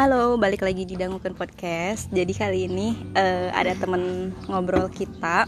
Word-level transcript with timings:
Halo, 0.00 0.40
balik 0.40 0.64
lagi 0.64 0.88
di 0.88 0.96
Dangukan 0.96 1.36
Podcast. 1.36 2.08
Jadi 2.08 2.32
kali 2.32 2.64
ini 2.64 2.96
eh, 3.12 3.52
ada 3.52 3.76
temen 3.76 4.32
ngobrol 4.48 4.88
kita, 4.88 5.44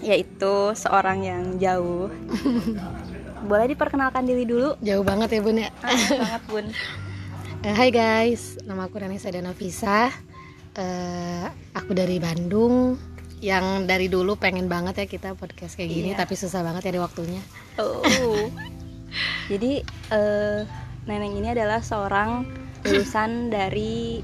yaitu 0.00 0.72
seorang 0.72 1.20
yang 1.20 1.60
jauh. 1.60 2.08
Boleh 3.52 3.68
diperkenalkan 3.68 4.24
diri 4.24 4.48
dulu? 4.48 4.72
Jauh 4.80 5.04
banget 5.04 5.36
ya 5.36 5.40
bun 5.44 5.60
ya 5.60 5.68
Ah, 5.84 5.92
banget 6.16 6.42
bun. 6.48 6.66
Eh, 7.68 7.76
Hai 7.76 7.92
guys, 7.92 8.56
nama 8.64 8.88
aku 8.88 8.96
Ranesa 8.96 9.28
Danavisa 9.28 10.08
Eh, 10.72 11.46
Aku 11.76 11.92
dari 11.92 12.16
Bandung 12.24 12.96
Yang 13.38 13.84
dari 13.84 14.08
dulu 14.08 14.40
pengen 14.40 14.64
banget 14.64 15.04
ya 15.04 15.06
kita 15.06 15.28
podcast 15.36 15.76
kayak 15.76 15.92
gini 15.92 16.10
Iya. 16.16 16.24
Tapi 16.24 16.40
susah 16.40 16.64
banget 16.64 16.88
ya 16.88 16.96
di 16.96 17.00
waktunya 17.04 17.44
Oh. 17.76 18.00
Jadi 19.52 19.84
eh, 20.08 20.60
Neneng 21.04 21.36
ini 21.36 21.52
adalah 21.52 21.84
seorang 21.84 22.61
lulusan 22.84 23.30
dari 23.48 24.20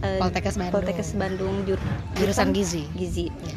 eh, 0.00 0.18
Poltekkes 0.18 0.54
Bandung. 0.54 0.74
Poltekkes 0.74 1.10
Bandung 1.14 1.54
jur- 1.64 1.82
Jurusan 2.14 2.50
gizi 2.50 2.84
Gizi. 2.92 3.30
Ya. 3.30 3.56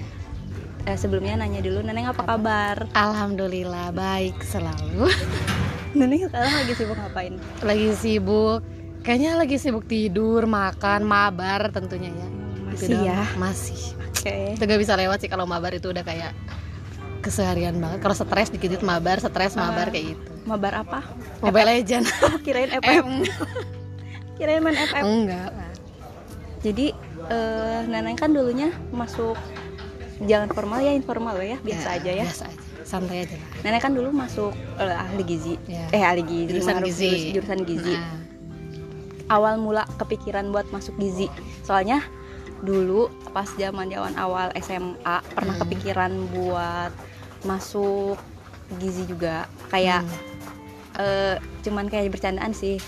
Eh, 0.86 0.96
sebelumnya 0.96 1.36
nanya 1.36 1.60
dulu, 1.60 1.82
Neneng 1.82 2.08
apa 2.08 2.23
kabar? 2.23 2.88
Alhamdulillah 2.94 3.91
baik 3.91 4.40
selalu 4.41 5.12
Neneng 5.98 6.23
sekarang 6.23 6.54
lagi 6.55 6.73
sibuk 6.73 6.96
ngapain? 6.96 7.34
Lagi 7.60 7.90
sibuk 7.94 8.62
Kayaknya 9.02 9.32
lagi 9.36 9.55
sibuk 9.55 9.84
tidur, 9.84 10.44
makan, 10.44 11.02
mabar 11.02 11.70
tentunya 11.70 12.08
ya 12.10 12.27
Itu 12.27 12.63
Masih 12.68 12.88
doang. 12.90 13.05
ya? 13.05 13.22
Masih 13.35 13.82
Oke. 14.08 14.38
Itu 14.54 14.63
gak 14.63 14.80
bisa 14.80 14.94
lewat 14.96 15.18
sih 15.20 15.30
kalau 15.30 15.44
mabar 15.44 15.72
itu 15.72 15.88
udah 15.88 16.02
kayak 16.02 16.32
keseharian 17.20 17.76
banget 17.77 17.99
Kalau 17.99 18.16
stres 18.16 18.48
dikit-dikit 18.49 18.82
mabar, 18.82 19.18
stres 19.18 19.55
mabar 19.55 19.90
kayak 19.90 20.16
gitu 20.16 20.29
Mabar 20.44 20.74
apa? 20.77 21.04
Mobile 21.40 21.68
Legend 21.74 22.07
Kirain 22.46 22.72
FM. 22.79 23.27
Kirain 24.38 24.62
main 24.62 24.77
FM. 24.77 25.04
Enggak 25.04 25.49
lah 25.52 25.71
Jadi 26.62 26.93
Neneng 27.85 28.16
kan 28.16 28.32
dulunya 28.32 28.71
masuk 28.90 29.35
jangan 30.18 30.49
formal 30.49 30.82
ya 30.82 30.94
informal 30.94 31.38
ya 31.38 31.57
biasa 31.62 32.02
aja 32.02 32.12
ya. 32.12 32.26
biasa 32.26 32.46
aja 32.48 32.62
santai 32.82 33.18
aja 33.21 33.35
lah 33.35 33.49
Nenek 33.62 33.82
kan 33.84 33.91
dulu 33.91 34.10
masuk 34.10 34.49
eh, 34.79 34.96
ahli 34.96 35.24
gizi. 35.24 35.54
Ya. 35.66 35.85
Eh 35.91 36.02
ahli 36.02 36.24
gizi. 36.24 36.49
Jurusan 36.49 36.76
Maruf, 36.77 36.88
gizi. 36.88 37.05
jurus- 37.05 37.27
jurusan 37.35 37.60
gizi. 37.63 37.94
Nah, 37.94 38.16
Awal 39.27 39.60
mula 39.60 39.84
kepikiran 39.99 40.49
buat 40.49 40.72
masuk 40.72 40.96
gizi. 40.96 41.27
Soalnya 41.62 41.99
dulu 42.63 43.05
pas 43.29 43.51
zaman 43.54 43.91
zaman 43.91 44.16
awal 44.16 44.55
SMA 44.57 45.04
pernah 45.27 45.54
Hmm. 45.54 45.62
kepikiran 45.68 46.12
buat 46.32 46.96
masuk 47.44 48.16
gizi 48.79 49.04
juga. 49.04 49.46
Kayak 49.68 50.07
hmm. 50.07 50.98
eh, 50.98 51.35
cuman 51.62 51.91
kayak 51.91 52.07
bercandaan 52.10 52.55
sih. 52.55 52.79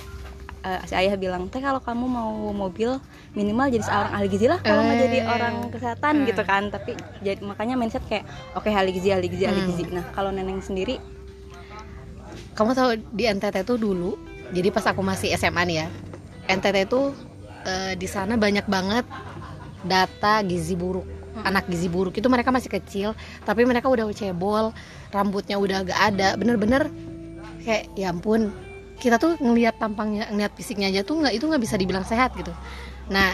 Eh, 0.60 0.82
si 0.84 0.92
ayah 0.92 1.16
bilang 1.16 1.48
teh 1.48 1.64
kalau 1.64 1.80
kamu 1.80 2.04
mau 2.04 2.36
mobil 2.52 3.00
minimal 3.32 3.72
jadi 3.72 3.80
seorang 3.80 4.12
ahli 4.12 4.28
gizi 4.28 4.44
lah 4.44 4.60
kalau 4.60 4.84
nggak 4.84 4.98
Eh. 4.98 5.04
jadi 5.08 5.18
orang 5.26 5.56
kesehatan 5.72 6.14
Eh. 6.20 6.26
gitu 6.28 6.44
kan 6.44 6.68
tapi 6.68 6.92
jadi 7.20 7.40
makanya 7.40 7.80
mindset 7.80 8.04
kayak 8.04 8.28
oke 8.52 8.68
ahli 8.68 8.92
gizi 8.92 9.08
ahli 9.08 9.32
gizi 9.32 9.48
ahli 9.48 9.64
Hmm. 9.64 9.70
gizi 9.72 9.88
nah 9.88 10.04
kalau 10.12 10.30
neneng 10.30 10.60
sendiri 10.60 11.00
kamu 12.54 12.76
tahu 12.76 12.90
di 13.10 13.24
NTT 13.26 13.64
itu 13.64 13.80
dulu 13.80 14.20
jadi 14.52 14.68
pas 14.68 14.84
aku 14.84 15.00
masih 15.00 15.32
SMA 15.32 15.64
nih 15.64 15.78
ya 15.80 15.88
NTT 16.52 16.78
itu 16.84 17.16
eh, 17.64 17.96
di 17.96 18.08
sana 18.10 18.36
banyak 18.36 18.68
banget 18.68 19.08
data 19.80 20.44
gizi 20.44 20.76
buruk 20.76 21.08
anak 21.40 21.72
gizi 21.72 21.88
buruk 21.88 22.12
itu 22.14 22.28
mereka 22.28 22.52
masih 22.52 22.68
kecil 22.68 23.16
tapi 23.42 23.64
mereka 23.64 23.88
udah 23.88 24.12
cebol 24.12 24.76
rambutnya 25.08 25.56
udah 25.56 25.88
agak 25.88 25.96
ada 25.96 26.36
bener-bener 26.36 26.92
kayak 27.64 27.88
ya 27.96 28.12
ampun 28.12 28.52
kita 29.00 29.16
tuh 29.18 29.40
ngelihat 29.40 29.80
tampangnya 29.80 30.28
ngelihat 30.30 30.54
fisiknya 30.54 30.92
aja 30.92 31.02
tuh 31.08 31.24
nggak 31.24 31.34
itu 31.34 31.46
nggak 31.48 31.64
bisa 31.64 31.76
dibilang 31.80 32.06
sehat 32.06 32.36
gitu. 32.36 32.52
Nah 33.08 33.32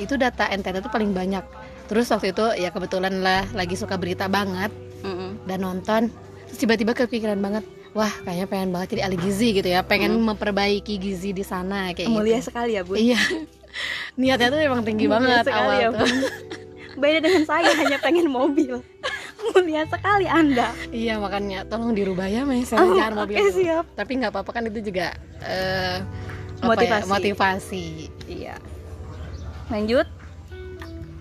itu 0.00 0.16
data 0.16 0.48
NTT 0.48 0.82
itu 0.82 0.90
paling 0.90 1.12
banyak. 1.12 1.44
Terus 1.86 2.08
waktu 2.08 2.32
itu 2.32 2.44
ya 2.56 2.72
kebetulan 2.72 3.20
lah 3.20 3.44
lagi 3.52 3.76
suka 3.76 4.00
berita 4.00 4.26
banget 4.26 4.72
mm-mm. 5.04 5.44
dan 5.44 5.58
nonton. 5.60 6.02
Terus 6.48 6.58
tiba-tiba 6.58 6.96
kepikiran 6.96 7.38
banget 7.38 7.64
wah 7.92 8.10
kayaknya 8.24 8.46
pengen 8.48 8.68
banget 8.72 8.96
jadi 8.96 9.02
ahli 9.04 9.20
gizi 9.20 9.52
gitu 9.52 9.68
ya 9.68 9.84
pengen 9.84 10.16
memperbaiki 10.16 10.96
gizi 10.96 11.36
di 11.36 11.44
sana 11.44 11.92
kayak 11.92 12.08
mulia 12.08 12.40
gitu 12.40 12.48
sekali 12.48 12.80
ya 12.80 12.82
bu? 12.82 12.96
Iya. 12.96 13.20
Niatnya 14.20 14.48
tuh 14.52 14.60
emang 14.60 14.82
tinggi 14.84 15.08
banget 15.08 15.44
sekali 15.44 15.56
awal 15.56 15.76
ya 15.80 15.88
tuh. 15.92 16.08
Bun 16.08 16.20
beda 16.96 17.18
dengan 17.24 17.44
saya 17.48 17.72
hanya 17.72 17.96
pengen 18.00 18.28
mobil 18.28 18.80
mulia 19.50 19.82
sekali 19.84 20.26
anda. 20.26 20.70
Iya 20.88 21.18
makanya 21.18 21.66
tolong 21.66 21.92
dirubah 21.92 22.30
ya 22.30 22.46
mas. 22.46 22.70
Oh, 22.72 22.94
jangan 22.94 23.26
mobil 23.26 23.36
oke, 23.36 23.42
dulu. 23.50 23.58
siap. 23.58 23.84
tapi 23.98 24.12
nggak 24.18 24.30
apa-apa 24.30 24.50
kan 24.52 24.62
itu 24.70 24.80
juga 24.80 25.16
eh, 25.42 25.98
apa 26.62 26.62
ya, 26.62 26.66
Motivasi. 26.70 27.08
motivasi. 27.10 27.86
Iya. 28.30 28.54
Lanjut. 29.68 30.06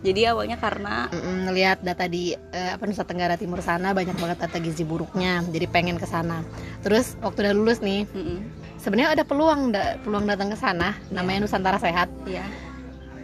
Jadi 0.02 0.26
awalnya 0.26 0.58
karena 0.58 1.06
Mm-mm, 1.14 1.46
ngelihat 1.46 1.86
data 1.86 2.10
di 2.10 2.34
eh, 2.34 2.72
apa 2.74 2.90
Nusa 2.90 3.06
Tenggara 3.06 3.38
Timur 3.38 3.62
sana 3.62 3.94
banyak 3.94 4.18
banget 4.18 4.38
data 4.42 4.58
gizi 4.58 4.82
buruknya 4.82 5.46
jadi 5.46 5.70
pengen 5.70 6.02
ke 6.02 6.10
sana. 6.10 6.42
Terus 6.82 7.14
waktu 7.22 7.46
udah 7.46 7.54
lulus 7.54 7.86
nih 7.86 8.10
mm-mm, 8.10 8.38
sebenarnya 8.82 9.14
ada 9.14 9.24
peluang 9.26 9.70
da- 9.70 10.02
peluang 10.02 10.26
datang 10.26 10.50
ke 10.50 10.58
sana 10.58 10.98
namanya 11.14 11.46
Nusantara 11.46 11.78
Sehat. 11.78 12.10
Iya. 12.26 12.42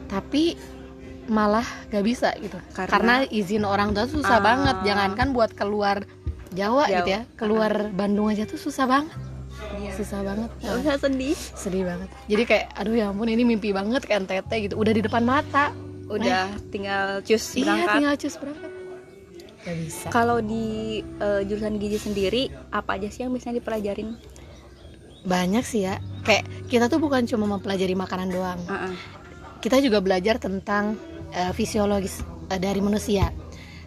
Tapi 0.06 0.54
malah 1.28 1.64
gak 1.88 2.02
bisa 2.02 2.32
gitu. 2.38 2.56
Karena? 2.72 2.90
karena, 2.90 3.16
izin 3.28 3.64
orang 3.64 3.92
tua 3.92 4.06
tuh 4.06 4.20
susah 4.20 4.40
Ah. 4.40 4.44
banget. 4.44 4.76
Jangankan 4.84 5.28
buat 5.32 5.52
keluar 5.52 6.04
Jawa 6.50 6.88
gitu 6.88 7.04
Jawa. 7.04 7.16
ya. 7.16 7.22
Keluar 7.36 7.72
Bandung 7.92 8.28
aja 8.28 8.44
tuh 8.44 8.56
susah 8.56 8.86
banget. 8.86 9.12
Iya. 9.78 9.92
Susah 9.94 10.20
banget. 10.22 10.50
Nggak 10.58 10.76
usah 10.80 10.96
sedih. 10.98 11.36
sedih 11.36 11.84
banget. 11.84 12.10
Jadi 12.26 12.44
kayak 12.46 12.66
aduh 12.74 12.94
ya 12.94 13.06
ampun 13.08 13.28
ini 13.28 13.44
mimpi 13.44 13.70
banget 13.70 14.02
ke 14.02 14.14
NTT 14.14 14.52
gitu. 14.64 14.76
Udah 14.76 14.92
di 14.92 15.02
depan 15.02 15.22
mata. 15.22 15.76
Udah 16.08 16.48
tinggal 16.70 17.20
cus 17.22 17.44
iya 17.54 17.68
berangkat. 17.68 17.94
tinggal 17.94 18.14
cus 18.16 18.36
berangkat. 18.38 18.72
Gak 19.60 19.76
bisa. 19.78 20.08
Kalau 20.08 20.38
di 20.40 20.66
eh, 21.04 21.42
jurusan 21.44 21.76
gizi 21.76 22.00
sendiri 22.00 22.42
apa 22.72 22.96
aja 22.96 23.08
sih 23.08 23.22
yang 23.22 23.32
bisa 23.32 23.52
dipelajarin? 23.52 24.16
banyak 25.24 25.60
sih 25.62 25.84
ya. 25.84 26.00
Kayak 26.24 26.48
kita 26.66 26.88
tuh 26.88 26.98
bukan 26.98 27.28
cuma 27.28 27.44
mempelajari 27.50 27.92
makanan 27.94 28.32
doang. 28.32 28.60
Heeh. 28.64 28.96
kita 29.58 29.82
juga 29.82 30.00
belajar 30.00 30.38
tentang 30.38 30.96
eh, 31.34 31.52
fisiologis 31.52 32.24
eh, 32.52 32.60
dari 32.60 32.80
manusia 32.80 33.32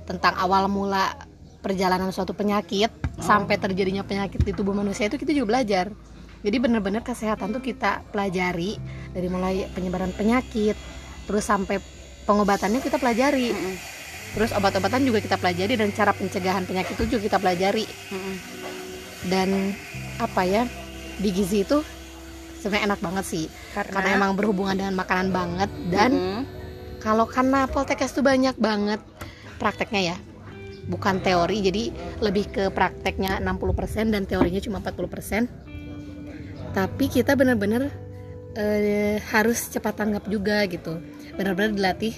tentang 0.04 0.34
awal 0.36 0.66
mula 0.66 1.14
perjalanan 1.60 2.08
suatu 2.10 2.32
penyakit 2.32 2.88
sampai 3.20 3.60
terjadinya 3.60 4.00
penyakit 4.00 4.40
di 4.40 4.52
tubuh 4.56 4.72
manusia 4.72 5.06
itu 5.06 5.20
kita 5.20 5.36
juga 5.36 5.56
belajar 5.56 5.92
jadi 6.40 6.56
benar-benar 6.56 7.04
kesehatan 7.04 7.52
tuh 7.52 7.60
kita 7.60 8.00
pelajari 8.10 8.80
dari 9.12 9.28
mulai 9.28 9.68
penyebaran 9.76 10.10
penyakit 10.16 10.72
terus 11.28 11.44
sampai 11.44 11.78
pengobatannya 12.24 12.80
kita 12.80 12.96
pelajari 12.96 13.52
Heeh. 13.52 13.76
terus 14.32 14.56
obat-obatan 14.56 15.04
juga 15.04 15.20
kita 15.20 15.36
pelajari 15.36 15.76
dan 15.76 15.92
cara 15.92 16.16
pencegahan 16.16 16.64
penyakit 16.64 16.96
itu 16.96 17.16
juga 17.16 17.28
kita 17.28 17.38
pelajari 17.38 17.84
Heeh. 17.84 18.36
dan 19.28 19.76
apa 20.16 20.42
ya 20.48 20.64
di 21.20 21.28
gizi 21.28 21.68
itu 21.68 21.84
sebenarnya 22.60 22.92
enak 22.96 23.00
banget 23.04 23.24
sih 23.28 23.46
Karena, 23.76 23.92
karena 24.00 24.08
emang 24.16 24.32
berhubungan 24.32 24.76
dengan 24.80 24.96
makanan 24.96 25.28
banget 25.28 25.70
dan 25.92 26.10
Mm-mm. 26.16 26.42
Kalau 27.00 27.24
karena 27.24 27.64
Poltekkes 27.66 28.12
tuh 28.12 28.22
banyak 28.22 28.54
banget 28.60 29.00
prakteknya 29.56 30.14
ya 30.14 30.16
bukan 30.88 31.20
teori. 31.22 31.58
Jadi 31.64 31.82
lebih 32.20 32.44
ke 32.50 32.64
prakteknya 32.72 33.40
60% 33.40 34.12
dan 34.12 34.22
teorinya 34.28 34.60
cuma 34.60 34.78
40% 34.84 35.48
tapi 36.70 37.10
kita 37.10 37.34
bener-bener 37.34 37.90
eh, 38.54 39.18
harus 39.34 39.66
cepat 39.72 39.96
tanggap 39.98 40.28
juga 40.30 40.62
gitu. 40.70 41.02
Bener-bener 41.34 41.74
dilatih 41.74 42.14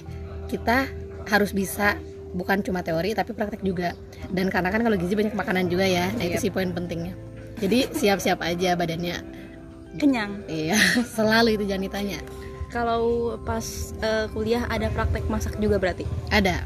kita 0.50 0.84
harus 1.30 1.56
bisa 1.56 1.96
bukan 2.36 2.60
cuma 2.60 2.84
teori 2.84 3.16
tapi 3.16 3.32
praktek 3.32 3.64
juga. 3.64 3.96
Dan 4.28 4.52
karena 4.52 4.68
kan 4.68 4.84
kalau 4.84 4.96
gizi 5.00 5.16
banyak 5.16 5.32
makanan 5.32 5.72
juga 5.72 5.86
ya 5.88 6.10
nah 6.12 6.24
itu 6.26 6.36
Yep. 6.36 6.42
sih 6.44 6.50
poin 6.52 6.70
pentingnya. 6.72 7.14
Jadi 7.62 7.92
siap-siap 7.94 8.42
aja 8.42 8.74
badannya. 8.74 9.42
Kenyang. 9.92 10.48
iya 10.48 10.72
selalu 11.16 11.60
itu 11.60 11.68
jangan 11.68 11.84
ditanya 11.84 12.18
Kalau 12.72 13.02
pas 13.38 13.64
eh, 13.94 14.26
kuliah 14.28 14.64
ada 14.66 14.88
praktek 14.88 15.28
masak 15.28 15.56
juga 15.58 15.76
berarti. 15.76 16.08
ada 16.28 16.64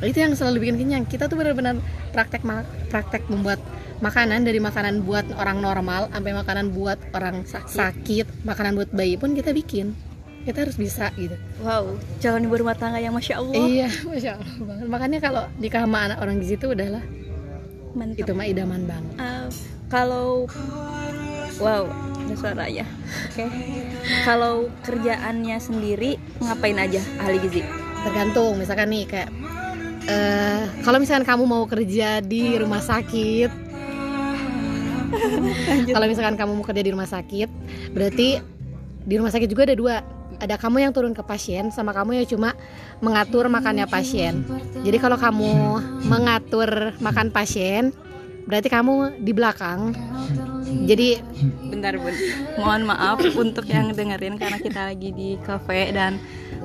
itu 0.00 0.18
yang 0.18 0.34
selalu 0.34 0.58
bikin 0.60 0.76
kenyang 0.76 1.04
kita 1.04 1.26
tuh 1.26 1.34
benar-benar 1.34 1.78
praktek 2.10 2.42
ma- 2.42 2.66
praktek 2.90 3.22
membuat 3.26 3.62
makanan 3.98 4.42
dari 4.42 4.58
makanan 4.58 4.98
buat 5.00 5.22
orang 5.32 5.58
normal 5.58 6.10
sampai 6.10 6.32
makanan 6.32 6.66
buat 6.70 6.98
orang 7.12 7.42
Sakit. 7.44 7.70
sakit, 7.70 8.26
makanan 8.42 8.74
buat 8.74 8.90
bayi 8.90 9.14
pun 9.14 9.30
kita 9.30 9.50
bikin 9.52 9.94
kita 10.42 10.66
harus 10.66 10.74
bisa 10.74 11.14
gitu 11.14 11.38
Wow, 11.62 11.94
calon 12.18 12.42
ibu 12.42 12.54
rumah 12.56 12.74
tangga 12.74 12.98
yang 12.98 13.14
masya 13.14 13.38
Allah. 13.38 13.54
iya 13.54 13.86
masya 14.10 14.30
allah 14.34 14.54
banget 14.60 14.86
makanya 14.90 15.18
kalau 15.20 15.42
nikah 15.54 15.80
sama 15.80 15.98
anak 16.02 16.18
orang 16.18 16.36
gizi 16.36 16.58
itu 16.58 16.66
udahlah 16.68 17.04
Mantap. 17.92 18.18
itu 18.18 18.32
mah 18.32 18.42
idaman 18.44 18.82
banget 18.82 19.14
Eh, 19.14 19.46
kalau 19.86 20.50
wow, 21.58 21.86
ada 22.32 22.40
suaranya. 22.40 22.84
Oke. 23.28 23.44
Kalau 24.24 24.72
kerjaannya 24.82 25.56
sendiri 25.60 26.16
ngapain 26.40 26.80
aja 26.80 27.00
ahli 27.20 27.38
gizi? 27.44 27.62
tergantung 28.02 28.58
misalkan 28.58 28.90
nih 28.90 29.04
kayak 29.06 29.30
eh 30.10 30.62
kalau 30.82 30.98
misalkan 30.98 31.22
kamu 31.22 31.44
mau 31.46 31.62
kerja 31.70 32.18
di 32.18 32.58
rumah 32.58 32.82
sakit 32.82 33.50
kalau 35.94 36.06
misalkan 36.10 36.34
kamu 36.34 36.52
mau 36.58 36.66
kerja 36.66 36.82
di 36.82 36.90
rumah 36.90 37.06
sakit 37.06 37.48
berarti 37.94 38.42
di 39.06 39.14
rumah 39.14 39.30
sakit 39.30 39.46
juga 39.46 39.70
ada 39.70 39.76
dua 39.78 39.94
ada 40.42 40.58
kamu 40.58 40.82
yang 40.82 40.90
turun 40.90 41.14
ke 41.14 41.22
pasien 41.22 41.70
sama 41.70 41.94
kamu 41.94 42.18
yang 42.18 42.26
cuma 42.26 42.58
mengatur 42.98 43.46
makannya 43.46 43.86
pasien. 43.86 44.42
Jadi 44.82 44.98
kalau 44.98 45.14
kamu 45.14 45.78
mengatur 46.10 46.98
makan 46.98 47.30
pasien, 47.30 47.94
berarti 48.50 48.66
kamu 48.66 49.22
di 49.22 49.30
belakang. 49.30 49.94
Jadi 50.88 51.20
Bentar 51.72 51.96
bun, 51.98 52.14
mohon 52.60 52.82
maaf 52.86 53.18
untuk 53.34 53.66
yang 53.66 53.90
dengerin 53.96 54.36
karena 54.36 54.58
kita 54.60 54.92
lagi 54.92 55.10
di 55.10 55.40
cafe 55.40 55.90
dan 55.90 56.20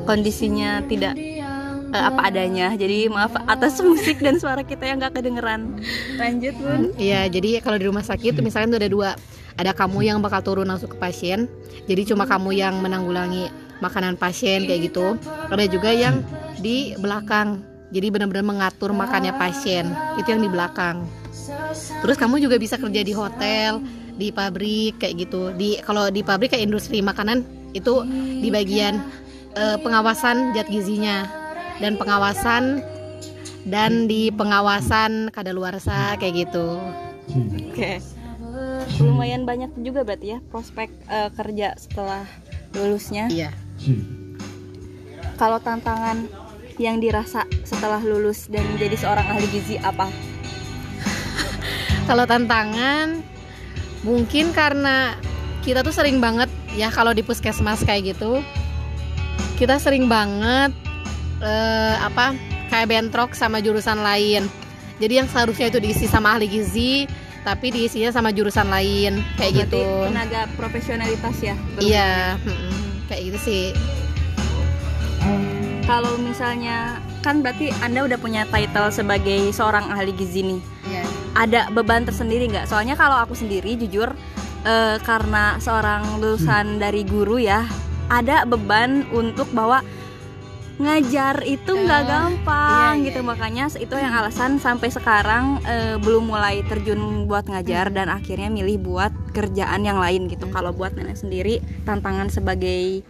kondisinya 0.06 0.84
tidak 0.86 1.16
eh, 1.18 2.04
apa 2.04 2.28
adanya. 2.28 2.76
Jadi 2.76 3.08
maaf 3.10 3.34
atas 3.48 3.80
musik 3.82 4.20
dan 4.20 4.38
suara 4.38 4.62
kita 4.62 4.86
yang 4.86 5.00
gak 5.00 5.18
kedengeran. 5.18 5.80
Lanjut 6.20 6.54
bun. 6.60 6.94
Iya, 7.00 7.32
jadi 7.32 7.64
kalau 7.64 7.78
di 7.80 7.86
rumah 7.88 8.04
sakit 8.04 8.38
misalkan 8.44 8.76
tuh 8.76 8.80
ada 8.84 8.92
dua. 8.92 9.10
Ada 9.58 9.74
kamu 9.74 10.06
yang 10.06 10.22
bakal 10.22 10.46
turun 10.46 10.70
langsung 10.70 10.94
ke 10.94 10.98
pasien. 11.02 11.50
Jadi 11.90 12.14
cuma 12.14 12.30
kamu 12.30 12.54
yang 12.54 12.78
menanggulangi 12.78 13.50
makanan 13.82 14.14
pasien 14.14 14.70
kayak 14.70 14.94
gitu. 14.94 15.18
Ada 15.50 15.66
juga 15.66 15.90
yang 15.90 16.22
di 16.62 16.94
belakang. 17.02 17.66
Jadi 17.90 18.08
benar-benar 18.14 18.46
mengatur 18.46 18.94
makannya 18.94 19.34
pasien. 19.34 19.90
Itu 20.22 20.30
yang 20.30 20.46
di 20.46 20.50
belakang. 20.54 21.10
Terus 22.04 22.18
kamu 22.20 22.44
juga 22.44 22.56
bisa 22.60 22.76
kerja 22.76 23.02
di 23.04 23.14
hotel, 23.16 23.82
di 24.18 24.34
pabrik 24.34 25.00
kayak 25.00 25.28
gitu. 25.28 25.54
Di 25.56 25.80
kalau 25.84 26.10
di 26.10 26.22
pabrik 26.26 26.54
kayak 26.54 26.68
industri 26.68 27.00
makanan 27.00 27.46
itu 27.72 28.04
di 28.42 28.50
bagian 28.50 29.00
eh, 29.54 29.78
pengawasan 29.80 30.56
zat 30.58 30.68
gizinya 30.68 31.28
dan 31.78 31.96
pengawasan 31.96 32.82
dan 33.68 34.08
di 34.08 34.32
pengawasan 34.34 35.30
kadaluarsa 35.32 36.18
kayak 36.18 36.48
gitu. 36.48 36.80
Oke. 37.72 38.02
Lumayan 38.98 39.46
banyak 39.46 39.70
juga 39.84 40.02
berarti 40.02 40.38
ya 40.38 40.40
prospek 40.50 40.90
eh, 41.12 41.30
kerja 41.36 41.78
setelah 41.78 42.24
lulusnya. 42.74 43.30
Iya. 43.30 43.52
Kalau 45.38 45.62
tantangan 45.62 46.26
yang 46.82 46.98
dirasa 47.02 47.46
setelah 47.66 48.02
lulus 48.02 48.50
dan 48.50 48.66
menjadi 48.74 48.98
seorang 48.98 49.26
ahli 49.30 49.48
gizi 49.50 49.78
apa? 49.82 50.10
Kalau 52.08 52.24
tantangan 52.24 53.20
mungkin 54.08 54.56
karena 54.56 55.20
kita 55.60 55.84
tuh 55.84 55.92
sering 55.92 56.24
banget 56.24 56.48
ya 56.80 56.88
kalau 56.88 57.12
di 57.12 57.20
puskesmas 57.20 57.84
kayak 57.84 58.16
gitu 58.16 58.40
kita 59.60 59.76
sering 59.76 60.08
banget 60.08 60.72
eh, 61.44 61.96
apa 62.00 62.32
kayak 62.72 62.88
bentrok 62.88 63.36
sama 63.36 63.60
jurusan 63.60 64.00
lain. 64.00 64.48
Jadi 64.98 65.14
yang 65.20 65.28
seharusnya 65.28 65.68
itu 65.68 65.84
diisi 65.84 66.08
sama 66.08 66.40
ahli 66.40 66.48
gizi 66.48 67.06
tapi 67.44 67.72
diisinya 67.72 68.12
sama 68.12 68.32
jurusan 68.36 68.68
lain 68.68 69.24
kayak 69.40 69.68
Berarti 69.68 69.80
gitu. 69.80 69.84
tenaga 70.08 70.42
profesionalitas 70.56 71.36
ya. 71.40 71.56
Iya, 71.80 72.12
kayak 73.12 73.22
gitu 73.32 73.40
sih. 73.40 73.64
Kalau 75.88 76.20
misalnya 76.20 77.00
kan 77.24 77.40
berarti 77.40 77.72
Anda 77.80 78.04
udah 78.04 78.20
punya 78.20 78.44
title 78.52 78.92
sebagai 78.92 79.52
seorang 79.56 79.88
ahli 79.92 80.12
gizi 80.16 80.44
nih. 80.44 80.77
Iya. 81.38 81.46
Ada 81.46 81.72
beban 81.72 82.02
tersendiri 82.04 82.50
nggak? 82.50 82.66
Soalnya 82.66 82.94
kalau 82.94 83.16
aku 83.16 83.34
sendiri 83.34 83.78
jujur 83.78 84.10
eh, 84.64 84.98
karena 85.00 85.56
seorang 85.58 86.18
lulusan 86.18 86.78
dari 86.78 87.06
guru 87.06 87.38
ya, 87.38 87.62
ada 88.08 88.42
beban 88.44 89.06
untuk 89.12 89.46
bahwa 89.52 89.86
ngajar 90.78 91.42
itu 91.44 91.74
nggak 91.74 92.02
Oh, 92.02 92.08
gampang 92.08 92.70
iya, 92.94 93.02
iya, 93.02 93.06
gitu 93.10 93.20
iya. 93.20 93.26
makanya 93.26 93.66
itu 93.72 93.96
yang 93.98 94.14
alasan 94.14 94.58
sampai 94.58 94.90
sekarang 94.90 95.58
eh, 95.66 95.98
belum 95.98 96.30
mulai 96.30 96.62
terjun 96.64 97.02
buat 97.26 97.46
ngajar 97.46 97.90
dan 97.90 98.08
akhirnya 98.08 98.46
milih 98.48 98.78
buat 98.78 99.10
kerjaan 99.34 99.82
yang 99.82 99.98
lain 99.98 100.30
gitu 100.30 100.46
kalau 100.48 100.70
buat 100.70 100.94
nenek 100.94 101.18
sendiri 101.18 101.58
tantangan 101.82 102.30
sebagai 102.30 103.02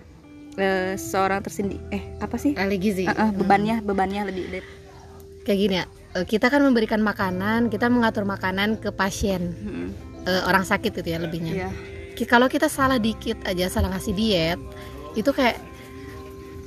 eh, 0.55 0.93
seorang 0.95 1.43
tersendiri 1.43 1.83
eh 1.91 2.07
apa 2.17 2.39
sih 2.39 2.55
Ahli 2.55 2.79
gizi. 2.79 3.03
Eh, 3.03 3.11
eh, 3.11 3.31
bebannya 3.31 3.83
bebannya 3.83 4.21
lebih 4.25 4.43
lebih- 4.47 4.71
Kayak 5.43 5.59
gini 5.59 5.75
ya. 5.75 5.85
Eh, 6.13 6.23
Kita 6.23 6.47
kan 6.47 6.61
memberikan 6.61 6.99
makanan, 6.99 7.67
kita 7.67 7.87
mengatur 7.87 8.23
makanan 8.23 8.77
ke 8.77 8.89
pasien. 8.89 9.51
Hmm, 9.53 9.89
eh, 10.23 10.41
orang 10.43 10.63
sakit 10.63 10.91
itu 10.95 11.07
ya 11.07 11.19
lebihnya. 11.19 11.71
Ki- 12.13 12.25
Kalau 12.25 12.47
kita 12.47 12.67
salah 12.67 12.97
dikit 12.97 13.41
aja 13.43 13.67
salah 13.67 13.91
ngasih 13.91 14.13
diet, 14.13 14.59
itu 15.13 15.29
kayak 15.29 15.57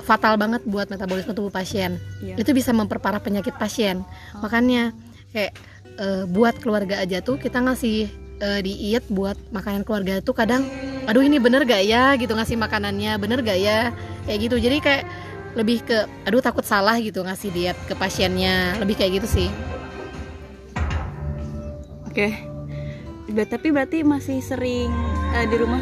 fatal 0.00 0.34
banget 0.34 0.64
buat 0.64 0.88
metabolisme 0.88 1.32
tubuh 1.32 1.50
pasien. 1.50 2.00
Iya. 2.18 2.34
Itu 2.36 2.50
bisa 2.50 2.72
memperparah 2.72 3.20
penyakit 3.20 3.54
pasien. 3.54 4.02
Makanya 4.36 4.90
kayak 5.30 5.52
eh, 5.96 6.24
buat 6.26 6.58
keluarga 6.58 6.98
aja 6.98 7.20
tuh 7.20 7.36
kita 7.36 7.60
ngasih 7.60 8.08
eh, 8.40 8.60
diet 8.60 9.04
buat 9.06 9.36
makanan 9.50 9.84
keluarga 9.84 10.18
tuh 10.18 10.32
kadang 10.32 10.64
aduh 11.00 11.20
ini 11.20 11.36
bener 11.36 11.62
gak 11.62 11.82
ya 11.82 12.14
gitu 12.14 12.32
ngasih 12.32 12.56
makanannya 12.56 13.16
bener 13.16 13.40
gak 13.40 13.56
ya 13.56 13.90
kayak 14.24 14.38
gitu 14.40 14.56
jadi 14.58 14.76
kayak 14.78 15.02
lebih 15.52 15.82
ke 15.82 16.06
aduh 16.22 16.38
takut 16.38 16.62
salah 16.62 16.94
gitu 16.98 17.20
ngasih 17.20 17.50
diet 17.50 17.78
ke 17.84 17.94
pasiennya 17.94 18.78
lebih 18.78 18.94
kayak 18.94 19.22
gitu 19.22 19.28
sih 19.28 19.48
Oke. 22.10 22.34
Ber- 23.30 23.46
Tapi 23.46 23.70
berarti 23.70 24.02
masih 24.02 24.42
sering 24.42 24.90
eh, 25.30 25.46
di 25.46 25.54
rumah. 25.54 25.78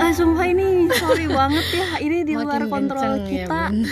Ah, 0.00 0.08
sumpah 0.08 0.48
ini 0.48 0.88
sorry 0.96 1.28
banget 1.44 1.66
ya. 1.76 2.00
Ini 2.00 2.24
di 2.24 2.32
luar 2.32 2.64
Makin 2.64 2.72
kontrol 2.72 3.04
kenceng 3.04 3.28
ya, 3.28 3.44
kita. 3.44 3.62
Bun. 3.68 3.84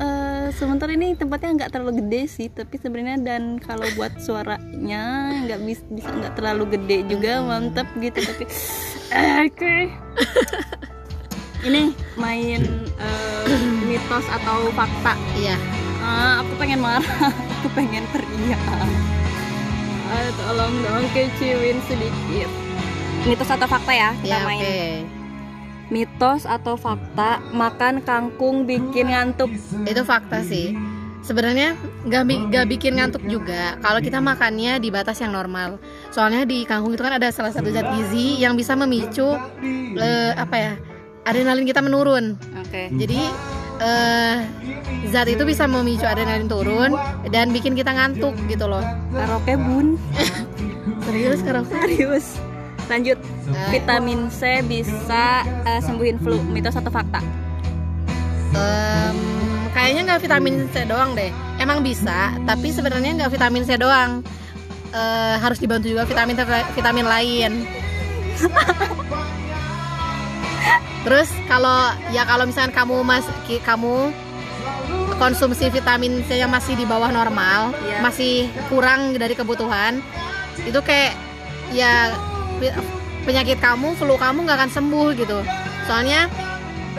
Eh, 0.00 0.48
sementara 0.56 0.96
ini 0.96 1.12
tempatnya 1.12 1.60
nggak 1.60 1.76
terlalu 1.76 2.00
gede 2.00 2.24
sih, 2.24 2.48
tapi 2.48 2.80
sebenarnya 2.80 3.20
dan 3.20 3.60
kalau 3.60 3.84
buat 4.00 4.16
suaranya 4.16 5.04
nggak 5.44 5.60
bis- 5.60 5.84
bisa 5.92 6.08
nggak 6.08 6.40
terlalu 6.40 6.72
gede 6.72 7.04
juga, 7.04 7.44
mantep 7.44 7.84
gitu. 8.00 8.16
Tapi 8.24 8.44
oke. 9.44 9.76
ini 11.60 11.82
main 12.14 12.60
eh, 12.96 13.44
mitos 13.82 14.26
atau 14.26 14.68
fakta. 14.70 15.14
iya 15.34 15.56
Ah, 16.00 16.40
aku 16.40 16.56
pengen 16.56 16.80
marah, 16.80 17.04
aku 17.60 17.68
pengen 17.70 18.02
teriak. 18.08 18.56
Ah, 20.08 20.28
tolong 20.34 20.74
dong 20.80 21.04
kecilin 21.12 21.78
sedikit. 21.84 22.48
Mitos 23.22 23.46
atau 23.46 23.68
fakta 23.68 23.92
ya? 23.92 24.10
Kita 24.18 24.32
ya 24.32 24.38
main. 24.42 24.58
oke 24.58 24.80
Mitos 25.90 26.46
atau 26.46 26.74
fakta 26.74 27.42
makan 27.50 28.00
kangkung 28.00 28.64
bikin 28.64 29.10
ngantuk. 29.10 29.50
itu 29.82 30.02
fakta 30.02 30.40
sih 30.40 30.72
sebenarnya 31.20 31.76
nggak 32.06 32.22
bi- 32.24 32.42
nggak 32.48 32.66
bikin 32.66 32.96
ngantuk 32.96 33.20
juga 33.26 33.76
kalau 33.78 34.00
kita 34.00 34.18
makannya 34.18 34.78
di 34.78 34.88
batas 34.88 35.20
yang 35.20 35.30
normal 35.30 35.76
soalnya 36.08 36.48
di 36.48 36.64
kangkung 36.64 36.94
itu 36.94 37.02
kan 37.02 37.12
ada 37.12 37.28
salah 37.28 37.52
satu 37.52 37.68
zat 37.68 37.84
gizi 37.92 38.40
yang 38.40 38.56
bisa 38.56 38.72
memicu 38.72 39.36
eh, 39.94 40.32
apa 40.32 40.56
ya 40.56 40.72
adrenalin 41.30 41.64
kita 41.64 41.80
menurun 41.80 42.34
Oke. 42.58 42.90
jadi 42.90 43.20
eh, 43.80 44.36
zat 45.08 45.30
itu 45.30 45.46
bisa 45.46 45.64
memicu 45.64 46.04
adrenalin 46.04 46.50
turun 46.50 46.90
dan 47.30 47.54
bikin 47.54 47.72
kita 47.72 47.94
ngantuk 47.94 48.34
gitu 48.46 48.66
loh 48.66 48.82
Karaoke 49.14 49.54
bun. 49.54 49.94
serius 51.06 51.38
sekarang 51.40 51.64
Serius. 51.66 52.26
Lanjut. 52.90 53.18
Eh. 53.54 53.70
Vitamin 53.70 54.26
C 54.34 54.66
bisa 54.66 55.46
eh, 55.62 55.78
sembuhin 55.78 56.18
flu. 56.18 56.42
Mitos 56.50 56.74
atau 56.74 56.90
fakta? 56.90 57.22
Em, 58.50 59.18
kayaknya 59.70 60.00
nggak 60.10 60.20
vitamin 60.26 60.66
C 60.74 60.82
doang 60.82 61.14
deh 61.14 61.30
emang 61.62 61.86
bisa 61.86 62.34
tapi 62.42 62.74
sebenarnya 62.74 63.14
nggak 63.14 63.30
vitamin 63.30 63.62
C 63.62 63.78
doang 63.78 64.26
Eh, 64.90 65.36
harus 65.38 65.62
dibantu 65.62 65.86
juga 65.86 66.02
vitamin 66.02 66.34
vitamin 66.74 67.06
lain 67.06 67.52
terus 71.00 71.28
kalau 71.48 71.90
ya 72.12 72.22
kalau 72.24 72.44
misalkan 72.44 72.72
kamu 72.72 73.00
mas 73.00 73.24
kamu 73.64 74.12
konsumsi 75.16 75.68
vitamin 75.68 76.20
C 76.24 76.40
yang 76.40 76.52
masih 76.52 76.76
di 76.76 76.84
bawah 76.84 77.08
normal 77.08 77.72
Iya. 77.84 78.00
masih 78.00 78.34
kurang 78.68 79.16
dari 79.16 79.32
kebutuhan 79.32 80.00
itu 80.60 80.80
kayak 80.80 81.16
ya 81.72 82.12
penyakit 83.24 83.56
kamu 83.60 83.96
flu 83.96 84.16
kamu 84.16 84.44
nggak 84.44 84.58
akan 84.60 84.72
sembuh 84.72 85.08
gitu 85.16 85.38
soalnya 85.88 86.28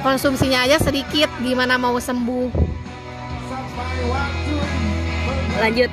konsumsinya 0.02 0.66
aja 0.66 0.82
sedikit 0.82 1.30
gimana 1.42 1.78
mau 1.78 1.98
sembuh 1.98 2.50
Lanjut. 5.62 5.92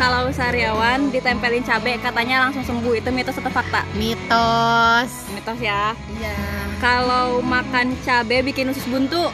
Kalau 0.00 0.32
sariawan 0.32 1.12
ditempelin 1.12 1.60
cabai 1.60 2.00
katanya 2.00 2.48
langsung 2.48 2.64
sembuh. 2.64 2.96
Itu 2.96 3.12
mitos 3.12 3.36
atau 3.36 3.52
fakta? 3.52 3.84
mitos 3.92 5.10
Mitos 5.36 5.58
ya. 5.60 5.92
iya 6.16 6.32
Kalau 6.80 7.38
makan 7.40 7.92
cabai 8.00 8.40
bikin 8.40 8.68
usus 8.68 8.84
buntu. 8.84 9.28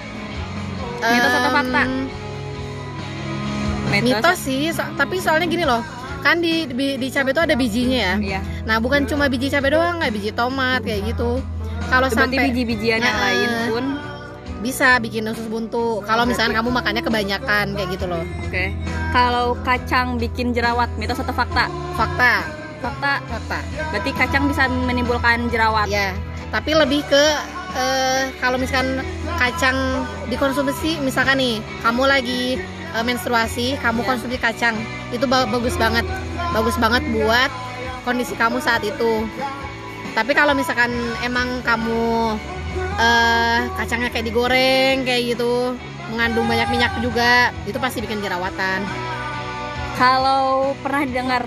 Mitos 0.98 1.32
atau 1.32 1.50
fakta? 1.52 1.82
mitos 3.88 4.38
sih 4.38 4.68
so- 4.70 4.92
tapi 4.94 5.16
soalnya 5.16 5.46
gini 5.46 5.64
loh 5.64 5.80
kan 6.20 6.36
di 6.36 6.66
di, 6.68 6.98
di 6.98 7.08
cabai 7.08 7.30
itu 7.30 7.40
ada 7.40 7.54
bijinya 7.54 7.96
ya 7.96 8.14
Iya. 8.18 8.40
nah 8.66 8.76
bukan 8.76 9.06
cuma 9.06 9.24
biji 9.26 9.48
cabai 9.48 9.70
doang 9.70 9.96
kayak 9.96 10.12
biji 10.12 10.30
tomat 10.32 10.82
kayak 10.82 11.06
gitu 11.06 11.40
kalau 11.86 12.10
sampai 12.10 12.50
biji-bijian 12.50 12.98
yang 12.98 13.14
Nah, 13.14 13.24
lain 13.24 13.50
pun. 13.70 13.84
bisa 14.58 14.98
bikin 14.98 15.22
usus 15.24 15.46
buntu 15.46 16.02
kalau 16.02 16.26
misalkan 16.26 16.52
kamu 16.52 16.68
makannya 16.72 17.00
kebanyakan 17.00 17.72
kayak 17.72 17.88
gitu 17.90 18.04
loh 18.04 18.24
Oke. 18.42 18.74
Kalau 19.14 19.56
kacang 19.62 20.18
bikin 20.18 20.50
jerawat, 20.50 20.90
mitos 20.96 21.16
atau 21.16 21.32
fakta? 21.32 21.70
fakta 21.94 22.44
Fakta. 22.76 23.12
fakta 23.24 23.58
Berarti 23.88 24.10
kacang 24.12 24.44
bisa 24.44 24.66
menimbulkan 24.66 25.48
jerawat. 25.48 25.86
ya 25.86 26.12
tapi 26.56 26.72
lebih 26.72 27.04
ke 27.04 27.24
eh, 27.76 28.32
kalau 28.40 28.56
misalkan 28.56 29.04
kacang 29.36 29.76
dikonsumsi 30.32 30.96
misalkan 31.04 31.36
nih 31.36 31.60
kamu 31.84 32.08
lagi 32.08 32.56
eh, 32.96 33.04
menstruasi 33.04 33.76
kamu 33.84 34.00
konsumsi 34.08 34.40
kacang 34.40 34.72
itu 35.12 35.28
ba- 35.28 35.44
bagus 35.44 35.76
banget. 35.76 36.08
Bagus 36.56 36.80
banget 36.80 37.04
buat 37.12 37.52
kondisi 38.08 38.32
kamu 38.40 38.64
saat 38.64 38.80
itu. 38.80 39.28
Tapi 40.16 40.32
kalau 40.32 40.56
misalkan 40.56 40.88
emang 41.20 41.60
kamu 41.60 42.40
eh, 42.96 43.60
kacangnya 43.76 44.08
kayak 44.08 44.32
digoreng 44.32 45.04
kayak 45.04 45.36
gitu 45.36 45.76
mengandung 46.08 46.48
banyak 46.48 46.72
minyak 46.72 46.96
juga 47.04 47.52
itu 47.68 47.76
pasti 47.82 48.00
bikin 48.00 48.22
jerawatan 48.24 48.80
Kalau 49.96 50.76
pernah 50.76 51.02
dengar 51.04 51.42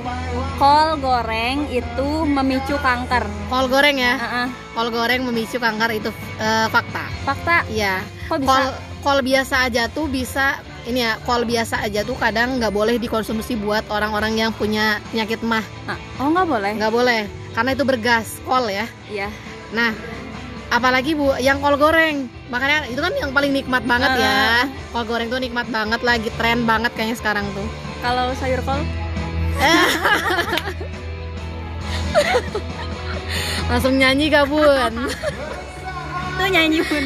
kol 0.58 0.98
goreng 0.98 1.70
itu 1.70 2.08
memicu 2.26 2.76
kanker. 2.76 3.24
kol 3.48 3.66
goreng 3.66 3.96
ya 3.96 4.18
Heeh. 4.18 4.48
kol 4.74 4.90
goreng 4.90 5.22
memicu 5.22 5.56
kanker 5.56 5.90
itu 5.94 6.10
eh, 6.36 6.68
fakta 6.68 7.06
Fakta, 7.24 7.64
iya 7.70 8.02
kok 8.26 8.42
bisa? 8.42 8.50
kol 8.50 8.66
kol 9.00 9.20
biasa 9.22 9.56
aja 9.66 9.88
tuh 9.88 10.06
bisa 10.06 10.60
ini 10.84 11.00
ya 11.00 11.16
kol 11.24 11.44
biasa 11.44 11.80
aja 11.82 12.02
tuh 12.02 12.14
kadang 12.14 12.58
nggak 12.58 12.70
boleh 12.70 12.98
dikonsumsi 12.98 13.56
buat 13.56 13.86
orang-orang 13.88 14.36
yang 14.36 14.52
punya 14.52 14.98
penyakit 15.08 15.40
mah 15.42 15.64
Ah, 15.86 15.96
oh 16.20 16.28
nggak 16.30 16.48
boleh? 16.48 16.72
nggak 16.76 16.92
boleh 16.92 17.22
karena 17.52 17.70
itu 17.72 17.84
bergas 17.84 18.28
kol 18.44 18.66
ya 18.66 18.86
Iya. 19.08 19.30
nah 19.72 19.94
apalagi 20.70 21.14
bu 21.14 21.38
yang 21.38 21.58
kol 21.60 21.74
goreng 21.76 22.28
makanya 22.48 22.86
itu 22.86 23.00
kan 23.00 23.14
yang 23.14 23.32
paling 23.32 23.50
nikmat 23.52 23.86
banget 23.86 24.12
ya 24.18 24.66
kol 24.90 25.06
goreng 25.06 25.28
tuh 25.28 25.38
nikmat 25.38 25.66
banget 25.68 26.02
lagi 26.02 26.30
tren 26.36 26.66
banget 26.66 26.92
kayaknya 26.92 27.16
sekarang 27.16 27.46
tuh 27.54 27.66
Kalau 28.00 28.32
sayur 28.36 28.62
kol? 28.64 28.82
langsung 33.70 34.00
nyanyi 34.00 34.34
gak 34.34 34.50
bun 34.50 35.06
Tuh 36.40 36.48
nyanyi 36.48 36.80
pun. 36.88 37.04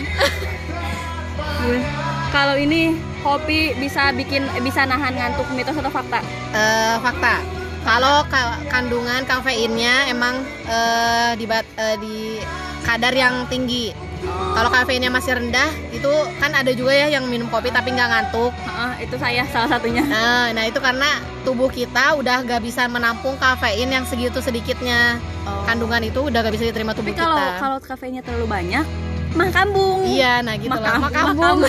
Bun. 1.66 1.82
Kalau 2.30 2.54
ini 2.54 2.94
kopi 3.26 3.74
bisa 3.82 4.14
bikin 4.14 4.46
bisa 4.62 4.86
nahan 4.86 5.18
ngantuk 5.18 5.50
mitos 5.58 5.74
atau 5.74 5.90
fakta? 5.90 6.22
Eh, 6.54 6.96
fakta 7.02 7.42
kalau 7.84 8.24
ka- 8.30 8.62
kandungan 8.70 9.26
kafeinnya 9.26 10.06
emang 10.08 10.46
eh, 10.70 11.34
di 11.34 11.46
bat- 11.50 11.74
eh, 11.76 11.98
di 11.98 12.38
kadar 12.86 13.12
yang 13.12 13.50
tinggi 13.50 13.90
kalau 14.25 14.70
kafeinnya 14.70 15.08
masih 15.08 15.34
rendah 15.34 15.65
itu 15.89 16.08
kan 16.38 16.51
ada 16.51 16.72
juga 16.72 16.94
ya 16.94 17.12
yang 17.12 17.25
minum 17.25 17.48
kopi 17.48 17.70
tapi 17.70 17.89
nggak 17.89 18.08
ngantuk 18.08 18.53
Heeh, 18.56 18.92
itu 19.03 19.15
saya 19.15 19.44
salah 19.48 19.70
satunya. 19.70 20.01
nah, 20.01 20.50
nah 20.50 20.63
itu 20.63 20.77
karena 20.77 21.10
tubuh 21.42 21.68
kita 21.68 22.15
udah 22.15 22.42
gak 22.42 22.62
bisa 22.62 22.86
menampung 22.86 23.36
kafein 23.36 23.88
yang 23.88 24.03
segitu 24.03 24.39
sedikitnya 24.39 25.20
kandungan 25.65 26.01
itu 26.01 26.24
udah 26.24 26.39
gak 26.39 26.51
bisa 26.51 26.65
diterima 26.65 26.92
tubuh 26.92 27.10
Tapi 27.10 27.20
kalau 27.20 27.36
kita 27.36 27.60
kalau 27.60 27.77
kafeinnya 27.80 28.22
terlalu 28.22 28.48
banyak, 28.48 28.86
mah 29.34 29.50
kambung. 29.50 30.06
iya 30.06 30.39
nah 30.39 30.56
gitu 30.56 30.72
lah 30.72 30.98
Makam- 30.98 31.36
makambung 31.36 31.60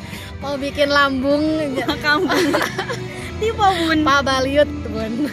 mau 0.42 0.54
bikin 0.56 0.88
lambung 0.88 1.42
Mah 1.78 1.98
kambung. 2.00 2.46
Tipe 3.40 3.56
bun. 3.56 3.98
Pak 4.02 4.20
Baliut 4.20 4.68
bun 4.86 5.28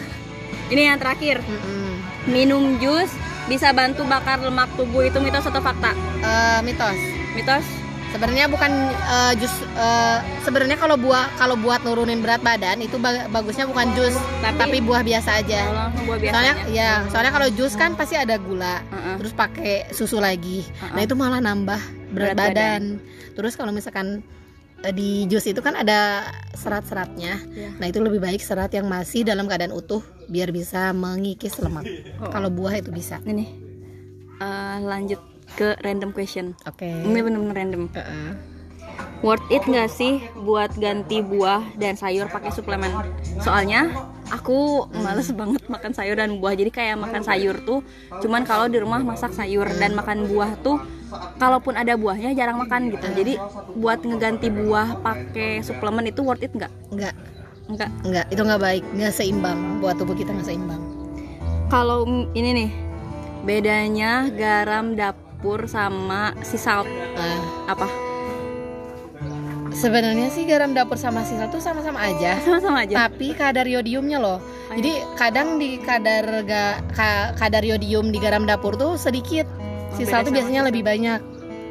Ini 0.68 0.82
yang 0.86 0.98
terakhir. 0.98 1.40
Mm-mm. 1.42 1.96
Minum 2.26 2.76
jus 2.78 3.08
bisa 3.48 3.72
bantu 3.72 4.04
bakar 4.04 4.40
lemak 4.40 4.68
tubuh 4.76 5.02
itu 5.02 5.18
mitos 5.18 5.44
atau 5.44 5.60
fakta? 5.60 5.92
Eh, 6.20 6.60
mitos 6.62 6.98
Mitos. 7.34 7.66
sebenarnya 8.08 8.48
bukan 8.48 8.72
eh, 8.90 9.34
jus 9.36 9.52
eh, 9.74 10.18
sebenarnya 10.42 10.76
kalau 10.76 10.96
buah 10.96 11.28
kalau 11.36 11.56
buat 11.56 11.84
nurunin 11.84 12.20
berat 12.20 12.40
badan 12.40 12.80
itu 12.80 12.96
ba- 12.96 13.28
bagusnya 13.28 13.64
bukan 13.64 13.92
jus 13.94 14.16
Tapi- 14.40 14.58
tapi, 14.58 14.78
buah 14.80 15.02
biasa 15.02 15.30
aja 15.38 15.62
langsung 15.68 16.08
buah 16.08 16.18
soalnya 16.26 16.56
ya 16.68 16.92
soalnya 17.08 17.32
kalau 17.32 17.48
jus 17.50 17.74
kan 17.74 17.94
pasti 17.94 18.16
ada 18.16 18.36
gula 18.38 18.80
Heeh. 18.86 19.16
terus 19.18 19.34
pakai 19.34 19.76
susu 19.92 20.18
lagi 20.18 20.64
Uh-uh. 20.74 20.94
nah 20.94 21.02
itu 21.04 21.14
malah 21.14 21.40
nambah 21.40 21.82
berat, 22.10 22.34
Berat 22.34 22.38
badan. 22.40 22.82
terus 23.32 23.54
kalau 23.54 23.70
misalkan 23.70 24.24
di 24.88 25.26
jus 25.26 25.44
itu 25.44 25.58
kan 25.58 25.74
ada 25.74 26.26
serat-seratnya 26.54 27.42
Iya. 27.50 27.70
nah 27.76 27.86
itu 27.86 27.98
lebih 27.98 28.18
baik 28.18 28.40
serat 28.40 28.70
yang 28.72 28.86
masih 28.86 29.22
dalam 29.22 29.46
keadaan 29.46 29.72
utuh 29.72 30.00
biar 30.26 30.50
bisa 30.50 30.92
mengikis 30.92 31.58
lemak 31.58 31.86
Oh. 32.18 32.30
kalau 32.30 32.50
buah 32.50 32.76
itu 32.76 32.90
bisa 32.90 33.18
Ini 33.22 33.34
nih. 33.36 33.50
Eh, 34.38 34.78
lanjut 34.82 35.18
ke 35.54 35.74
random 35.80 36.12
question. 36.12 36.54
oke 36.64 36.86
Ini 36.86 37.20
bener-bener 37.20 37.56
random. 37.56 37.84
Heeh. 37.90 38.57
Worth 39.26 39.50
it 39.50 39.66
nggak 39.66 39.90
sih 39.90 40.22
buat 40.38 40.74
ganti 40.78 41.26
buah 41.26 41.74
dan 41.78 41.98
sayur 41.98 42.30
pakai 42.30 42.54
suplemen? 42.54 42.94
Soalnya 43.42 43.90
aku 44.30 44.86
males 44.94 45.34
banget 45.34 45.64
makan 45.66 45.92
sayur 45.94 46.14
dan 46.18 46.38
buah. 46.38 46.54
Jadi 46.54 46.70
kayak 46.70 47.02
makan 47.02 47.26
sayur 47.26 47.58
tuh 47.66 47.82
cuman 48.22 48.46
kalau 48.46 48.70
di 48.70 48.78
rumah 48.78 49.02
masak 49.02 49.34
sayur 49.34 49.66
dan 49.82 49.98
makan 49.98 50.30
buah 50.30 50.54
tuh 50.62 50.78
kalaupun 51.42 51.74
ada 51.74 51.98
buahnya 51.98 52.38
jarang 52.38 52.62
makan 52.62 52.94
gitu. 52.94 53.08
Jadi 53.10 53.34
buat 53.74 54.06
ngeganti 54.06 54.54
buah 54.54 55.02
pakai 55.02 55.66
suplemen 55.66 56.10
itu 56.10 56.22
worth 56.22 56.46
it 56.46 56.54
nggak? 56.54 56.70
enggak 56.94 57.16
Enggak. 57.68 57.92
enggak 58.08 58.26
itu 58.32 58.42
nggak 58.48 58.62
baik 58.64 58.84
nggak 58.96 59.12
seimbang 59.12 59.60
buat 59.84 60.00
tubuh 60.00 60.16
kita 60.16 60.32
nggak 60.32 60.48
seimbang 60.48 60.80
Kalau 61.68 62.08
ini 62.32 62.50
nih 62.56 62.70
bedanya 63.44 64.32
garam 64.32 64.96
dapur 64.96 65.68
sama 65.68 66.32
sea 66.48 66.56
salt 66.60 66.88
Nah, 66.88 67.68
apa? 67.68 68.07
Sebenarnya 69.78 70.28
sih 70.28 70.44
garam 70.44 70.74
dapur 70.74 70.98
sama 70.98 71.22
sisa 71.22 71.46
tuh 71.48 71.62
sama-sama 71.62 72.02
aja. 72.02 72.42
Sama-sama 72.42 72.84
aja. 72.84 73.08
tapi 73.08 73.38
kadar 73.38 73.70
yodiumnya 73.70 74.18
loh. 74.18 74.42
Jadi 74.74 74.92
kadang 75.16 75.62
di 75.62 75.78
kadar 75.80 76.26
ga, 76.44 76.82
ka- 76.92 77.38
kadar 77.38 77.62
yodium 77.62 78.10
di 78.10 78.18
garam 78.18 78.44
dapur 78.44 78.74
tuh 78.74 78.98
sedikit. 78.98 79.46
Oh, 79.48 79.96
sisa 79.96 80.26
tuh 80.26 80.34
biasanya 80.34 80.66
lebih 80.66 80.82
banyak. 80.82 81.22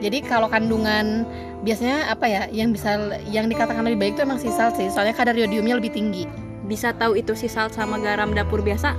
Jadi 0.00 0.18
kalau 0.24 0.46
kandungan 0.46 1.24
biasanya 1.64 2.12
apa 2.12 2.26
ya 2.28 2.42
yang 2.52 2.70
bisa 2.70 3.16
yang 3.26 3.48
dikatakan 3.48 3.82
lebih 3.82 3.98
baik 3.98 4.12
itu 4.16 4.22
emang 4.22 4.38
sisa 4.38 4.70
sih. 4.72 4.86
Soalnya 4.88 5.12
kadar 5.12 5.34
yodiumnya 5.34 5.76
lebih 5.76 5.90
tinggi. 5.90 6.24
Bisa 6.66 6.90
tahu 6.94 7.14
itu 7.14 7.34
salt 7.46 7.74
sama 7.78 7.98
garam 7.98 8.34
dapur 8.34 8.58
biasa? 8.60 8.92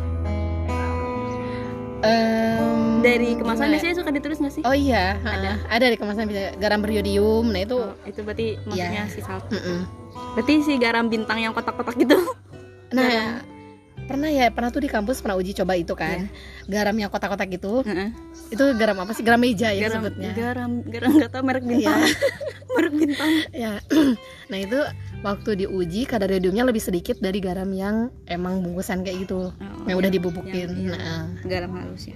Em, 2.06 2.87
Dari 2.98 3.30
kemasan 3.34 3.62
gimana? 3.62 3.74
biasanya 3.74 3.96
suka 3.96 4.10
ditulis 4.10 4.38
nggak 4.38 4.54
sih? 4.54 4.64
oh 4.64 4.74
iya 4.74 5.16
Ada. 5.20 5.52
ada 5.70 5.86
di 5.86 5.96
kemasan 5.96 6.26
bisa 6.26 6.56
garam 6.58 6.80
beriodium 6.80 7.46
nah 7.46 7.60
itu 7.60 7.78
Oh, 7.78 7.94
itu 8.04 8.20
berarti 8.22 8.58
maksudnya 8.64 9.04
Iya. 9.04 9.04
sea 9.08 9.24
salt. 9.24 9.46
mm-mm. 9.48 9.80
Berarti 10.34 10.54
si 10.62 10.74
garam 10.76 11.06
bintang 11.06 11.38
yang 11.38 11.52
kotak-kotak 11.52 11.94
gitu. 11.96 12.18
nah 12.90 13.04
Garam. 13.04 13.44
pernah 14.08 14.30
ya 14.30 14.48
pernah 14.48 14.70
tuh 14.70 14.80
di 14.80 14.88
kampus 14.88 15.20
pernah 15.20 15.36
uji 15.36 15.52
coba 15.54 15.76
itu 15.76 15.92
kan 15.92 16.32
garam 16.66 16.96
yang 16.96 17.08
kotak-kotak 17.08 17.52
gitu 17.52 17.84
Heeh. 17.84 18.16
itu 18.48 18.64
garam 18.74 18.96
apa 18.98 19.12
sih 19.12 19.20
garam 19.22 19.36
meja 19.38 19.68
ya 19.70 19.84
garam, 19.84 20.00
sebutnya 20.02 20.32
garam, 20.32 20.72
garam 20.86 21.12
nggak 21.14 21.28
tahu 21.30 21.44
merek 21.44 21.66
bintang. 21.66 22.00
merek 22.78 22.94
bintang. 22.96 23.32
ya 23.52 23.74
nah 24.50 24.58
itu 24.58 24.80
waktu 25.20 25.50
diuji 25.60 26.02
kadar 26.04 26.30
yodiumnya 26.30 26.64
lebih 26.64 26.80
sedikit 26.80 27.20
dari 27.20 27.38
garam 27.38 27.68
yang 27.70 28.08
emang 28.26 28.64
bungkusan 28.64 29.04
kayak 29.04 29.28
gitu 29.28 29.52
yang 29.84 29.98
udah 29.98 30.08
dibubukin 30.10 30.72
yang- 30.72 30.80
iya. 30.88 30.96
nah 30.96 31.24
garam 31.44 31.76
halus 31.76 32.08
ya. 32.08 32.16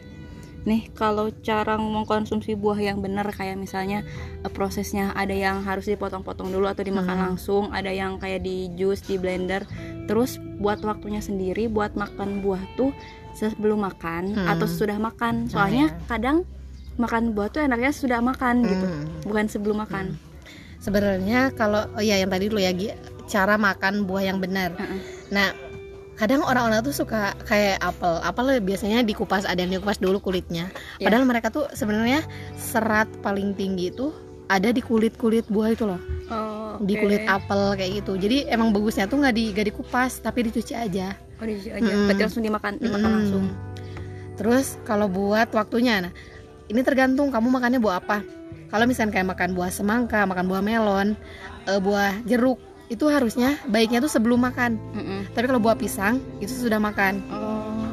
Nih, 0.62 0.94
kalau 0.94 1.34
cara 1.41 1.74
mengkonsumsi 1.75 2.53
buah 2.53 2.77
yang 2.77 3.01
benar 3.01 3.25
kayak 3.30 3.58
misalnya 3.58 4.06
eh, 4.41 4.51
prosesnya 4.51 5.10
ada 5.12 5.34
yang 5.34 5.62
harus 5.62 5.86
dipotong-potong 5.86 6.50
dulu 6.50 6.70
atau 6.70 6.82
dimakan 6.82 7.18
Hmm. 7.18 7.25
langsung, 7.34 7.63
ada 7.74 7.89
yang 7.89 8.22
kayak 8.22 8.41
di 8.41 8.70
jus, 8.74 9.01
di 9.01 9.18
blender. 9.18 9.65
Terus 10.06 10.38
buat 10.58 10.77
waktunya 10.82 11.18
sendiri 11.18 11.65
buat 11.65 11.94
makan 11.94 12.41
buah 12.41 12.62
tuh 12.75 12.94
sebelum 13.34 13.82
makan 13.82 14.38
Hmm. 14.38 14.48
atau 14.48 14.65
sesudah 14.65 14.98
makan. 14.98 15.50
Oh, 15.50 15.58
Soalnya 15.58 15.89
ya. 15.89 15.98
kadang 16.06 16.46
makan 16.96 17.34
buah 17.34 17.50
tuh 17.50 17.62
enaknya 17.63 17.89
sudah 17.89 18.22
makan 18.22 18.62
gitu, 18.62 18.86
Hmm. 18.86 19.06
bukan 19.25 19.46
sebelum 19.48 19.82
makan. 19.82 20.18
sebenarnya 20.77 21.53
kalau 21.53 21.86
oh 21.94 22.01
ya 22.01 22.18
yang 22.18 22.34
tadi 22.34 22.50
dulu 22.50 22.58
ya 22.58 22.74
cara 23.30 23.53
makan 23.53 24.10
buah 24.10 24.25
yang 24.25 24.41
benar 24.41 24.74
Heeh. 24.74 25.00
nah 25.30 25.53
kadang 26.22 26.46
orang-orang 26.46 26.86
tuh 26.86 26.94
suka 26.94 27.34
kayak 27.50 27.82
apel 27.82 28.22
apel 28.22 28.62
biasanya 28.62 29.01
dikupas 29.01 29.42
ada 29.42 29.58
yang 29.58 29.74
dikupas 29.74 29.98
dulu 29.98 30.22
kulitnya 30.22 30.70
Ya. 31.01 31.10
padahal 31.10 31.25
mereka 31.25 31.50
tuh 31.50 31.66
sebenarnya 31.74 32.22
serat 32.54 33.10
paling 33.25 33.58
tinggi 33.58 33.90
itu 33.90 34.13
ada 34.46 34.70
di 34.70 34.86
kulit 34.86 35.18
kulit 35.18 35.50
buah 35.50 35.74
itu 35.74 35.90
loh 35.90 35.98
Oh, 36.32 36.80
di 36.80 36.96
oke. 36.96 37.01
kulit 37.04 37.25
apel 37.25 37.75
kayak 37.75 37.92
gitu 38.06 38.16
jadi 38.16 38.48
emang 38.48 38.70
bagusnya 38.72 39.04
tuh 39.04 39.20
nggak 39.20 39.34
di 39.34 39.44
nggak 39.51 39.68
dikupas 39.68 40.22
tapi 40.22 40.48
dicuci 40.48 40.78
aja 40.78 41.18
Oh, 41.42 41.46
di 41.50 41.58
aja. 41.58 41.74
Mm-mm. 41.82 42.06
Berarti 42.06 42.22
langsung 42.22 42.46
dimakan, 42.46 42.78
dimakan 42.78 43.01
Mm-mm. 43.01 43.18
langsung. 43.18 43.46
Terus 44.38 44.78
kalau 44.86 45.10
buat 45.10 45.50
waktunya, 45.51 46.06
nah 46.06 46.13
ini 46.70 46.86
tergantung 46.86 47.34
kamu 47.34 47.50
makannya 47.50 47.82
buah 47.82 47.98
apa. 47.98 48.22
Kalau 48.70 48.86
misalnya 48.86 49.18
kayak 49.18 49.34
makan 49.34 49.50
buah 49.58 49.74
semangka, 49.74 50.22
makan 50.30 50.46
buah 50.46 50.62
melon, 50.62 51.18
eh, 51.66 51.82
buah 51.82 52.22
jeruk, 52.24 52.62
itu 52.91 53.07
harusnya 53.07 53.55
baiknya 53.65 54.03
tuh 54.03 54.12
sebelum 54.12 54.43
makan. 54.43 54.75
Mm-mm. 54.91 55.31
Tapi 55.31 55.48
kalau 55.48 55.63
buah 55.63 55.79
pisang 55.79 56.19
itu 56.43 56.51
sudah 56.51 56.75
makan. 56.75 57.24
Oh. 57.31 57.88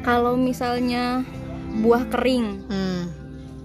Kalau 0.00 0.38
misalnya 0.38 1.26
buah 1.82 2.06
kering, 2.06 2.46
Hmm. 2.70 3.02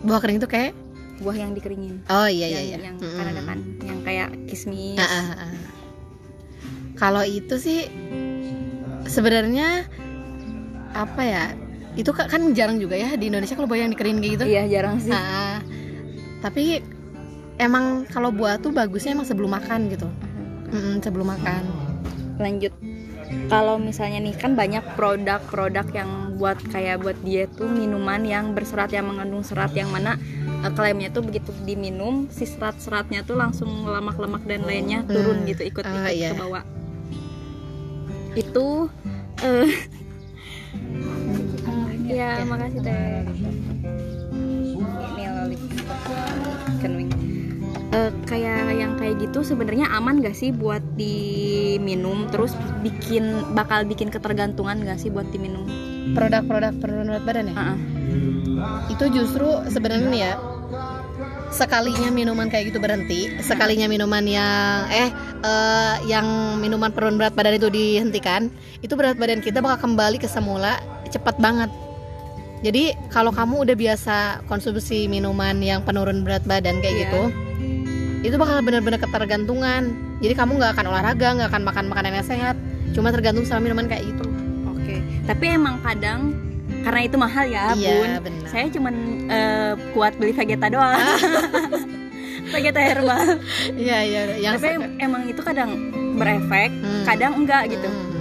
Buah 0.02 0.20
kering 0.22 0.38
itu 0.38 0.50
kayak 0.50 0.74
buah 1.16 1.34
yang 1.34 1.56
dikeringin. 1.56 2.04
oh 2.12 2.28
iya 2.28 2.46
iya 2.46 2.60
yang, 2.60 2.66
iya. 2.66 2.78
yang 2.92 2.96
Mm-mm. 3.00 3.16
kan 3.16 3.26
ada 3.30 3.42
kan, 3.42 3.60
yang 3.82 4.00
kayak 4.02 4.30
kismis. 4.50 4.98
Ah, 4.98 5.06
ah, 5.06 5.26
ah. 5.48 5.54
Kalau 6.96 7.22
itu 7.22 7.56
sih 7.56 7.86
sebenarnya 9.06 9.86
apa 10.92 11.22
ya? 11.24 11.46
Itu 11.96 12.12
ka- 12.12 12.28
kan 12.28 12.52
jarang 12.52 12.82
juga 12.82 13.00
ya 13.00 13.16
di 13.16 13.30
Indonesia 13.30 13.56
kalau 13.56 13.70
buah 13.70 13.86
yang 13.86 13.94
dikeringin 13.94 14.20
kayak 14.20 14.34
gitu. 14.36 14.46
Iya 14.50 14.64
jarang 14.68 15.00
sih. 15.00 15.14
Ah, 15.14 15.64
tapi 16.44 16.84
emang 17.56 18.04
kalau 18.12 18.36
buah 18.36 18.60
tuh 18.60 18.76
bagusnya 18.76 19.16
emang 19.16 19.24
sebelum 19.24 19.56
makan 19.56 19.88
gitu 19.88 20.12
Mm-mm, 20.70 21.02
sebelum 21.02 21.28
makan. 21.30 21.64
Lanjut. 22.38 22.74
Kalau 23.50 23.82
misalnya 23.82 24.22
nih 24.22 24.36
kan 24.38 24.54
banyak 24.54 24.86
produk-produk 24.94 25.86
yang 25.94 26.10
buat 26.36 26.60
kayak 26.68 27.00
buat 27.02 27.18
dia 27.24 27.48
tuh 27.48 27.66
minuman 27.66 28.22
yang 28.22 28.52
berserat 28.52 28.92
yang 28.92 29.08
mengandung 29.08 29.42
serat 29.42 29.72
yang 29.72 29.88
mana 29.88 30.20
eh, 30.62 30.72
klaimnya 30.76 31.10
tuh 31.10 31.24
begitu 31.24 31.56
diminum 31.64 32.28
si 32.28 32.44
serat-seratnya 32.44 33.24
tuh 33.24 33.40
langsung 33.40 33.88
lemak-lemak 33.88 34.44
dan 34.44 34.68
lainnya 34.68 35.02
turun 35.08 35.42
Hmm. 35.42 35.48
gitu 35.48 35.64
ikut 35.64 35.84
ikut 35.88 36.06
Ah, 36.06 36.12
iya. 36.12 36.36
ke 36.36 36.38
bawah 36.38 36.64
itu 38.36 38.68
eh 39.42 39.72
ya, 42.20 42.44
makasih 42.46 42.80
teh. 42.86 43.26
Ini 45.16 45.24
lolik 45.34 45.62
Eh, 47.96 48.12
kayak 48.28 48.76
yang 48.76 49.00
kayak 49.00 49.24
gitu 49.24 49.40
sebenarnya 49.40 49.88
aman 49.88 50.20
gak 50.20 50.36
sih 50.36 50.52
buat 50.52 50.84
diminum 51.00 52.28
terus 52.28 52.52
bikin 52.84 53.56
bakal 53.56 53.88
bikin 53.88 54.12
ketergantungan 54.12 54.84
gak 54.84 55.00
sih 55.00 55.08
buat 55.08 55.24
diminum 55.32 55.64
produk-produk 56.12 56.76
penurunan 56.76 57.16
berat 57.16 57.24
badan 57.24 57.46
ya 57.48 57.56
ah. 57.56 57.76
itu 58.92 59.06
justru 59.16 59.48
sebenarnya 59.72 60.12
ya 60.12 60.34
sekalinya 61.56 62.12
minuman 62.12 62.52
kayak 62.52 62.76
gitu 62.76 62.84
berhenti 62.84 63.32
sekalinya 63.40 63.88
minuman 63.88 64.28
yang 64.28 64.92
eh 64.92 65.10
eh, 65.48 65.96
yang 66.12 66.60
minuman 66.60 66.92
penurun 66.92 67.16
berat 67.16 67.32
badan 67.32 67.56
itu 67.56 67.72
dihentikan 67.72 68.52
itu 68.84 68.92
berat 69.00 69.16
badan 69.16 69.40
kita 69.40 69.64
bakal 69.64 69.88
kembali 69.88 70.20
ke 70.20 70.28
semula 70.28 70.84
cepat 71.16 71.40
banget 71.40 71.72
jadi 72.60 72.92
kalau 73.08 73.32
kamu 73.32 73.64
udah 73.64 73.76
biasa 73.80 74.44
konsumsi 74.52 75.08
minuman 75.08 75.64
yang 75.64 75.80
penurun 75.80 76.28
berat 76.28 76.44
badan 76.44 76.84
kayak 76.84 76.92
Iya. 76.92 77.04
gitu 77.08 77.24
itu 78.26 78.36
bakal 78.36 78.60
benar-benar 78.60 78.98
ketergantungan. 78.98 79.82
Jadi 80.18 80.34
kamu 80.34 80.52
nggak 80.56 80.72
akan 80.74 80.86
olahraga 80.88 81.28
nggak 81.34 81.50
akan 81.50 81.64
makan 81.64 81.86
makanan 81.88 82.12
yang 82.14 82.26
sehat. 82.26 82.56
Cuma 82.92 83.10
tergantung 83.10 83.44
sama 83.44 83.62
minuman 83.62 83.86
kayak 83.86 84.04
gitu. 84.08 84.26
Oke. 84.68 84.96
Tapi 85.24 85.46
emang 85.52 85.78
kadang 85.80 86.34
karena 86.82 87.02
itu 87.02 87.16
mahal 87.16 87.46
ya 87.46 87.74
Iya, 87.74 87.92
bun. 87.92 88.10
benar. 88.24 88.46
saya 88.48 88.66
cuman 88.70 88.94
eh, 89.28 89.72
kuat 89.92 90.14
beli 90.16 90.32
vegeta 90.32 90.68
doang. 90.68 90.98
Vegeta 92.46 92.78
herbal. 92.78 93.42
Iya 93.74 93.98
iya 94.02 94.22
yang 94.38 94.54
tapi 94.56 94.70
em- 94.72 94.96
emang 95.02 95.26
itu 95.26 95.42
kadang 95.42 95.72
berefek 96.14 96.70
Hmm. 96.72 97.04
kadang 97.04 97.32
enggak 97.36 97.64
gitu. 97.70 97.90
Hmm. 97.90 98.15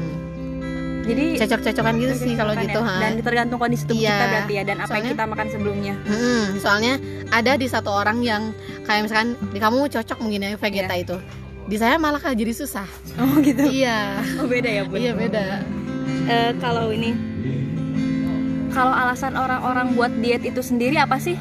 Jadi 1.04 1.24
cocok-cocokan 1.38 1.94
gitu 1.96 2.14
sih 2.16 2.32
kalau 2.32 2.52
Kan 2.52 2.64
gitu 2.64 2.80
ya. 2.80 2.96
dan 2.98 3.12
tergantung 3.18 3.58
kondisi 3.58 3.84
tubuh 3.84 4.00
Iya. 4.00 4.10
kita 4.10 4.26
berarti 4.26 4.52
ya 4.52 4.62
dan 4.62 4.76
apa 4.76 4.82
yang 4.82 4.88
Soalnya- 4.88 5.12
kita 5.12 5.24
makan 5.26 5.46
sebelumnya. 5.48 5.94
Mm-mm, 6.02 6.42
soalnya 6.58 6.94
ada 7.28 7.52
di 7.54 7.66
satu 7.66 7.90
orang 7.90 8.18
yang 8.20 8.42
kayak 8.82 9.00
misalkan 9.04 9.28
di 9.48 9.58
kamu 9.58 9.78
cocok 9.86 10.18
mungkin 10.18 10.40
ya 10.42 10.50
vegeta 10.54 10.94
itu. 10.94 11.16
Di 11.64 11.76
saya 11.76 11.96
malah 11.96 12.18
kayak 12.18 12.36
jadi 12.36 12.52
susah. 12.54 12.88
Oh 13.16 13.36
gitu? 13.38 13.64
Iya. 13.64 14.20
Oh 14.36 14.44
beda 14.44 14.68
ya 14.70 14.82
bun 14.82 14.98
iya 14.98 15.12
beda. 15.12 15.64
Eh, 16.24 16.52
kalau 16.58 16.88
ini 16.88 17.12
kalau 18.68 18.90
alasan 18.90 19.32
orang-orang 19.32 19.94
buat 19.94 20.12
diet 20.18 20.42
itu 20.42 20.58
sendiri 20.58 20.96
apa 20.96 21.16
sih? 21.16 21.38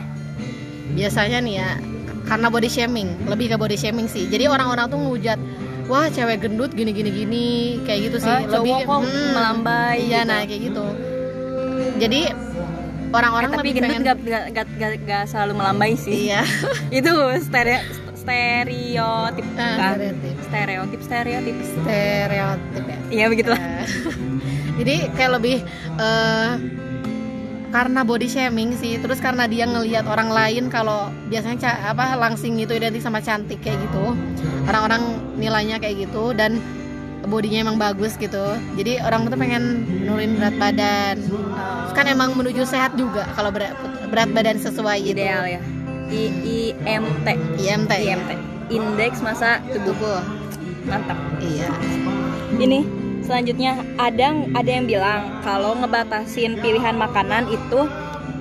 Biasanya 0.93 1.39
nih 1.39 1.55
ya 1.57 1.69
karena 2.23 2.47
body 2.47 2.69
shaming. 2.69 3.09
Lebih 3.25 3.51
ke 3.51 3.57
body 3.57 3.73
shaming 3.73 4.05
sih. 4.05 4.27
Jadi 4.27 4.45
orang-orang 4.45 4.85
tuh 4.85 4.95
ngehujat 4.95 5.39
wah 5.85 6.07
cewek 6.07 6.37
gendut 6.39 6.71
gini 6.71 6.91
gini 6.91 7.11
gini 7.11 7.47
kayak 7.83 7.99
gitu 8.07 8.17
sih. 8.19 8.31
Ah, 8.31 8.41
cowok 8.43 8.79
kok 8.83 8.99
mm, 9.03 9.29
melambai 9.31 9.97
iya 10.01 10.21
gitu. 10.21 10.29
nah 10.29 10.39
kayak 10.43 10.61
gitu. 10.71 10.85
Jadi 11.99 12.21
orang-orang 13.13 13.49
Eh, 13.49 13.53
tapi 13.53 13.61
lebih 13.61 13.73
gendut 13.77 13.91
pengen 13.93 14.01
gak, 14.03 14.17
gak, 14.23 14.45
gak, 14.51 14.67
gak, 14.79 14.91
gak 15.05 15.23
selalu 15.27 15.53
melambai 15.53 15.91
sih. 15.93 16.31
Iya. 16.31 16.41
Itu 16.97 17.11
stereo, 17.39 17.79
stereotip 18.17 19.47
Ah, 19.53 19.55
kan? 19.57 19.75
stereotip. 19.99 20.35
stereotip 20.47 20.99
stereotip. 21.03 21.55
Stereotip 21.61 22.83
ya. 22.87 22.97
Iya 23.11 23.25
begitulah. 23.29 23.59
Eh, 23.61 23.85
jadi 24.81 24.95
kayak 25.13 25.31
lebih 25.37 25.57
eh, 25.99 26.49
karena 27.73 28.05
body 28.05 28.29
shaming 28.29 28.77
sih 28.77 29.01
terus 29.01 29.17
karena 29.17 29.49
dia 29.49 29.65
ngelihat 29.65 30.05
orang 30.05 30.29
lain 30.29 30.69
kalau 30.69 31.09
biasanya 31.25 31.57
ca- 31.57 31.81
apa 31.89 32.13
langsing 32.21 32.61
itu 32.61 32.77
identik 32.77 33.01
sama 33.01 33.17
cantik 33.17 33.57
kayak 33.65 33.81
gitu. 33.89 34.13
Orang-orang 34.69 35.17
nilainya 35.41 35.81
kayak 35.81 36.05
gitu 36.05 36.37
dan 36.37 36.61
bodinya 37.25 37.65
emang 37.65 37.81
bagus 37.81 38.13
gitu. 38.21 38.53
Jadi 38.77 39.01
orang 39.01 39.25
tuh 39.25 39.41
pengen 39.41 39.89
nurunin 40.05 40.37
berat 40.37 40.55
badan. 40.61 41.17
Terus 41.17 41.93
kan 41.97 42.05
emang 42.05 42.37
menuju 42.37 42.61
sehat 42.61 42.93
juga 42.93 43.25
kalau 43.33 43.49
berat, 43.49 43.73
berat 44.13 44.29
badan 44.29 44.61
sesuai 44.61 45.01
gitu. 45.01 45.17
Ideal 45.17 45.57
ya. 45.57 45.61
I, 46.13 46.29
IMT 46.77 47.27
IMT 47.57 47.89
ya. 47.89 48.13
IMT 48.13 48.31
indeks 48.69 49.25
masa 49.25 49.65
tubuh 49.81 50.21
mantap. 50.85 51.17
Iya. 51.41 51.73
Ini 52.53 53.02
selanjutnya 53.23 53.79
ada 53.97 54.35
ada 54.53 54.69
yang 54.69 54.85
bilang 54.85 55.41
kalau 55.41 55.73
ngebatasin 55.79 56.59
pilihan 56.59 56.95
makanan 56.99 57.47
itu 57.49 57.87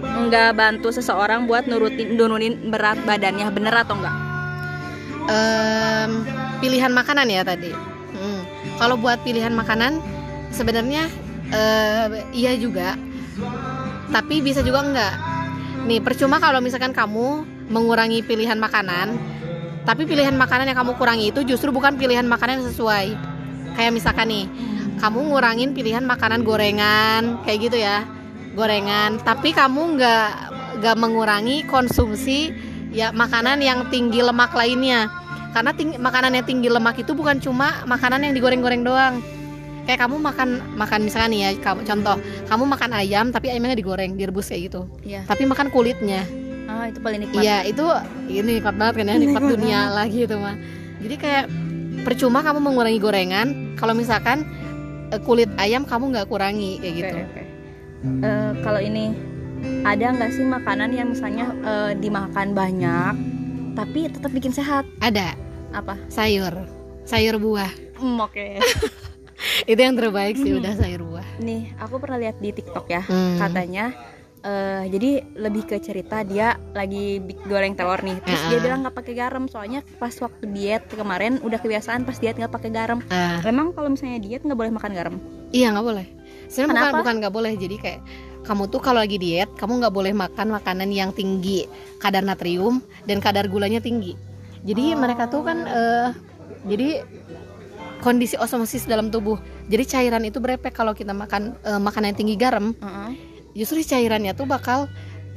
nggak 0.03 0.59
bantu 0.59 0.91
seseorang 0.91 1.47
buat 1.47 1.71
nurutin 1.71 2.19
nurunin 2.19 2.59
berat 2.69 2.99
badannya 3.07 3.47
bener 3.55 3.73
atau 3.73 3.97
enggak 3.97 4.33
Em, 5.31 6.27
pilihan 6.59 6.91
makanan 6.91 7.31
ya 7.31 7.47
tadi. 7.47 7.71
Hmm. 8.15 8.43
Kalau 8.79 8.99
buat 8.99 9.23
pilihan 9.23 9.55
makanan 9.55 10.03
sebenarnya 10.51 11.07
eh, 11.55 12.27
iya 12.35 12.59
juga, 12.59 12.99
tapi 14.11 14.43
bisa 14.43 14.65
juga 14.67 14.83
enggak. 14.83 15.15
Nih 15.87 16.03
percuma 16.03 16.43
kalau 16.43 16.59
misalkan 16.59 16.91
kamu 16.91 17.47
mengurangi 17.71 18.27
pilihan 18.27 18.59
makanan, 18.59 19.15
tapi 19.87 20.11
pilihan 20.11 20.35
makanan 20.35 20.67
yang 20.67 20.79
kamu 20.83 20.99
kurangi 20.99 21.31
itu 21.31 21.47
justru 21.47 21.71
bukan 21.71 21.95
pilihan 21.95 22.27
makanan 22.27 22.63
yang 22.63 22.69
sesuai. 22.75 23.15
Kayak 23.79 23.93
misalkan 23.95 24.27
nih, 24.29 24.45
kamu 25.03 25.35
ngurangin 25.35 25.75
pilihan 25.75 26.07
makanan 26.07 26.47
gorengan 26.47 27.43
kayak 27.43 27.59
gitu 27.67 27.83
ya, 27.83 28.07
gorengan, 28.55 29.19
tapi 29.19 29.51
kamu 29.51 29.99
nggak 29.99 30.29
nggak 30.79 30.97
mengurangi 30.97 31.67
konsumsi 31.67 32.55
ya 32.95 33.11
makanan 33.11 33.59
yang 33.59 33.91
tinggi 33.91 34.23
lemak 34.23 34.55
lainnya. 34.55 35.11
Karena 35.53 35.75
ting- 35.75 35.99
makanan 35.99 36.39
yang 36.39 36.47
tinggi 36.47 36.71
lemak 36.71 37.03
itu 37.03 37.13
bukan 37.13 37.43
cuma 37.43 37.83
makanan 37.85 38.25
yang 38.25 38.33
digoreng-goreng 38.33 38.87
doang. 38.87 39.19
Kayak 39.83 40.07
kamu 40.07 40.23
makan 40.23 40.49
makan 40.79 41.01
misalnya 41.03 41.29
nih 41.35 41.41
ya 41.43 41.51
kamu 41.59 41.83
contoh 41.83 42.17
kamu 42.47 42.65
makan 42.71 42.91
ayam 42.95 43.27
tapi 43.35 43.51
ayamnya 43.51 43.75
digoreng 43.75 44.15
direbus 44.15 44.55
kayak 44.55 44.71
gitu. 44.71 44.87
Iya. 45.03 45.27
Tapi 45.27 45.43
makan 45.51 45.75
kulitnya. 45.75 46.23
Ah 46.71 46.87
itu 46.87 47.03
paling 47.03 47.27
nikmat. 47.27 47.43
Iya 47.43 47.67
itu 47.67 47.85
ini 48.31 48.63
nikmat 48.63 48.79
banget 48.79 48.95
kan 49.03 49.11
ya 49.11 49.15
nikmat 49.19 49.43
dunia 49.43 49.81
lagi 49.99 50.31
itu 50.31 50.37
mah. 50.39 50.55
Jadi 51.03 51.15
kayak 51.19 51.45
percuma 52.07 52.47
kamu 52.47 52.63
mengurangi 52.63 53.03
gorengan. 53.03 53.49
Kalau 53.75 53.99
misalkan 53.99 54.47
kulit 55.19 55.51
ayam 55.57 55.85
kamu 55.85 56.11
nggak 56.11 56.27
kurangi 56.27 56.79
kayak 56.79 56.89
Oke, 56.89 56.99
gitu. 56.99 57.17
oke. 57.19 57.43
Eh, 58.23 58.51
kalau 58.61 58.81
ini 58.81 59.05
ada 59.83 60.11
nggak 60.11 60.31
sih 60.33 60.43
makanan 60.43 60.91
yang 60.91 61.09
misalnya 61.11 61.53
eh, 61.63 61.93
dimakan 61.95 62.51
banyak 62.51 63.15
tapi 63.73 64.09
tetap 64.09 64.31
bikin 64.31 64.53
sehat? 64.53 64.85
Ada. 64.99 65.33
Apa? 65.73 65.97
Sayur. 66.07 66.53
Sayur 67.03 67.37
buah. 67.37 67.73
Hmm, 67.97 68.21
oke. 68.21 68.61
Itu 69.71 69.81
yang 69.81 69.97
terbaik 69.97 70.37
sih 70.37 70.55
udah 70.55 70.77
sayur 70.77 71.03
buah. 71.03 71.27
Nih 71.39 71.73
aku 71.77 71.99
pernah 71.99 72.19
lihat 72.19 72.39
di 72.39 72.53
TikTok 72.53 72.87
ya 72.87 73.03
Hmm. 73.03 73.41
katanya 73.41 73.91
eh, 74.43 74.85
jadi 74.89 75.11
lebih 75.35 75.65
ke 75.65 75.77
cerita 75.79 76.23
dia 76.23 76.55
lagi 76.73 77.19
goreng 77.43 77.73
telur 77.73 77.99
nih. 77.99 78.19
Terus 78.21 78.43
dia 78.49 78.59
Ah. 78.59 78.63
bilang 78.63 78.79
nggak 78.83 78.97
pakai 78.97 79.15
garam 79.15 79.45
soalnya 79.47 79.81
pas 79.97 80.13
waktu 80.13 80.45
diet 80.49 80.85
kemarin 80.89 81.39
udah 81.39 81.57
kebiasaan 81.57 82.03
pas 82.03 82.17
diet 82.17 82.35
nggak 82.35 82.51
pakai 82.51 82.71
garam. 82.71 82.99
Ah, 83.09 83.39
memang 83.43 83.71
kalau 83.71 83.89
misalnya 83.89 84.19
diet 84.19 84.43
nggak 84.43 84.59
boleh 84.59 84.71
makan 84.71 84.93
garam? 84.93 85.15
Iya 85.51 85.71
nggak 85.71 85.87
boleh. 85.87 86.07
Sebenarnya 86.47 86.91
bukan 86.91 87.01
bukan 87.01 87.15
nggak 87.19 87.35
boleh. 87.35 87.53
Jadi 87.55 87.77
kayak 87.77 88.01
kamu 88.43 88.67
tuh 88.67 88.81
kalau 88.81 88.99
lagi 88.99 89.17
diet 89.17 89.51
kamu 89.55 89.73
nggak 89.79 89.95
boleh 89.95 90.13
makan 90.13 90.47
makanan 90.51 90.91
yang 90.91 91.11
tinggi. 91.11 91.65
Kadar 91.97 92.21
natrium 92.21 92.79
dan 93.05 93.19
kadar 93.19 93.47
gulanya 93.47 93.79
tinggi. 93.79 94.19
Jadi 94.63 94.93
Oh. 94.93 94.99
mereka 94.99 95.27
tuh 95.27 95.43
kan 95.43 95.59
eh, 95.63 96.09
jadi 96.65 97.03
kondisi 98.01 98.35
osmosis 98.35 98.85
dalam 98.85 99.09
tubuh. 99.09 99.39
Jadi 99.67 99.85
cairan 99.87 100.23
itu 100.23 100.39
berefek 100.39 100.71
kalau 100.71 100.91
kita 100.91 101.11
makan 101.13 101.55
eh, 101.63 101.79
makanan 101.79 102.13
yang 102.13 102.19
tinggi 102.19 102.37
garam. 102.37 102.75
Heeh. 102.75 103.11
Justru 103.53 103.81
cairannya 103.81 104.33
tuh 104.33 104.45
bakal 104.45 104.89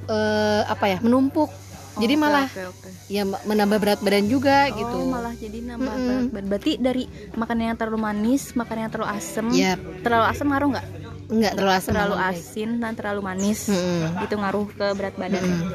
eh, 0.06 0.62
apa 0.64 0.86
ya 0.88 0.98
menumpuk 1.00 1.50
jadi 1.96 2.12
Oke, 2.12 2.20
malah 2.20 2.46
oke, 2.46 2.64
oke. 2.76 2.90
ya 3.08 3.24
menambah 3.24 3.80
berat 3.80 4.00
badan 4.00 4.28
juga 4.28 4.68
Oh, 4.68 4.76
gitu 4.76 4.98
malah 5.08 5.32
jadi 5.34 5.64
nambah 5.64 5.88
Mm-mm. 5.90 6.04
berat 6.06 6.28
badan. 6.30 6.46
Berarti 6.46 6.72
dari 6.76 7.04
makanan 7.32 7.64
yang 7.66 7.78
terlalu 7.80 8.00
manis, 8.02 8.52
makanan 8.52 8.82
yang 8.82 8.92
terlalu 8.92 9.10
asem, 9.14 9.46
ya 9.50 9.74
terlalu 10.02 10.26
asem 10.28 10.46
ngaruh 10.46 10.70
nggak? 10.72 10.88
nggak 11.26 11.54
terlalu 11.56 11.74
asam 11.74 11.90
Terlalu 11.90 12.16
asin 12.22 12.70
dan 12.78 12.92
terlalu 12.94 13.22
manis, 13.24 13.60
Mm-mm. 13.66 14.22
itu 14.22 14.36
ngaruh 14.36 14.68
ke 14.70 14.88
berat 14.92 15.16
badan. 15.16 15.42
Mm-mm. 15.42 15.72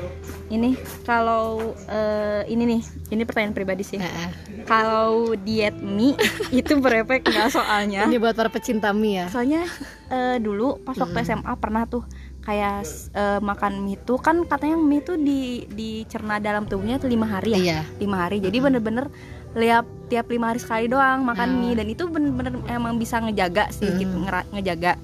Ini 0.47 0.71
kalau 1.03 1.47
eh, 1.89 2.43
ini 2.47 2.63
nih, 2.69 2.81
ini 3.09 3.23
pertanyaan 3.25 3.57
pribadi 3.57 3.83
sih. 3.83 3.97
Nah, 3.97 4.31
Kalau 4.63 5.35
diet 5.35 5.75
mie 5.75 6.15
itu 6.53 6.77
berefek 6.77 7.25
nggak 7.25 7.49
soalnya? 7.49 8.05
ini 8.05 8.15
buat 8.15 8.37
para 8.37 8.47
pecinta 8.47 8.93
mie 8.93 9.19
ya 9.19 9.27
Soalnya 9.27 9.65
eh, 10.07 10.37
dulu 10.37 10.79
pas 10.79 10.95
waktu 10.95 11.17
Mm. 11.17 11.27
SMA 11.27 11.53
pernah 11.57 11.83
tuh 11.85 12.05
kayak 12.41 12.83
eh, 13.13 13.39
makan 13.39 13.81
mie 13.81 13.95
itu 13.95 14.15
kan 14.17 14.43
katanya 14.43 14.77
mie 14.77 14.99
itu 14.99 15.15
di 15.15 15.41
dicerna 15.67 16.37
dalam 16.37 16.65
tubuhnya 16.65 16.97
tuh 16.97 17.07
lima 17.07 17.27
hari 17.27 17.53
ya? 17.53 17.59
Iya. 17.59 17.81
Lima 17.97 18.17
hari. 18.23 18.41
Jadi 18.41 18.59
bener-bener 18.59 19.07
lihat 19.51 19.83
tiap 20.07 20.27
lima 20.27 20.51
hari 20.51 20.59
sekali 20.59 20.87
doang 20.87 21.23
makan 21.23 21.49
Ah. 21.49 21.59
mie. 21.59 21.75
Dan 21.75 21.87
itu 21.87 22.07
bener-bener 22.07 22.55
emang 22.67 22.97
bisa 22.97 23.19
ngejaga 23.19 23.69
sih 23.71 23.87
Hmm. 23.87 23.99
gitu 23.99 24.15
ngejaga. 24.51 24.97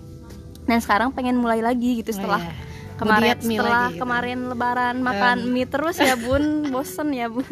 Dan 0.65 0.79
sekarang 0.81 1.13
pengen 1.13 1.37
mulai 1.37 1.61
lagi 1.61 2.01
gitu 2.01 2.11
setelah 2.11 2.41
Iya. 2.41 2.55
kemarin 2.97 3.37
setelah 3.37 3.69
lagi 3.69 3.93
gitu. 3.93 4.01
kemarin 4.01 4.39
lebaran 4.49 4.97
makan 4.99 5.37
mie 5.47 5.69
terus 5.69 5.97
ya 5.97 6.17
bun. 6.17 6.43
Bosen 6.73 7.13
ya 7.13 7.29
bun. 7.29 7.45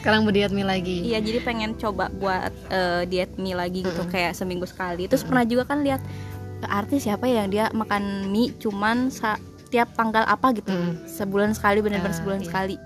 Sekarang 0.00 0.24
berdiet 0.24 0.50
mie 0.50 0.64
lagi. 0.64 1.04
Iya 1.04 1.20
jadi 1.20 1.44
pengen 1.44 1.76
coba 1.76 2.08
buat 2.08 2.50
eh, 2.72 3.02
diet 3.04 3.36
mie 3.36 3.52
lagi 3.52 3.84
gitu 3.84 4.00
Mm-mm. 4.00 4.10
kayak 4.10 4.32
seminggu 4.32 4.64
sekali. 4.64 5.04
Terus 5.04 5.22
pernah 5.22 5.44
juga 5.44 5.66
kan 5.66 5.84
lihat 5.84 6.00
artis 6.62 7.04
siapa 7.04 7.24
ya 7.24 7.38
yang 7.38 7.48
dia 7.48 7.64
makan 7.70 8.02
mie 8.26 8.50
cuman 8.54 9.08
sa- 9.08 9.38
tiap 9.68 9.92
tanggal 9.92 10.24
apa 10.24 10.50
gitu 10.52 10.66
Mm. 10.66 11.04
sebulan 11.06 11.50
sekali 11.52 11.78
bener-bener 11.78 12.08
Ah, 12.08 12.16
sebulan 12.16 12.40
iya. 12.40 12.46
sekali 12.46 12.76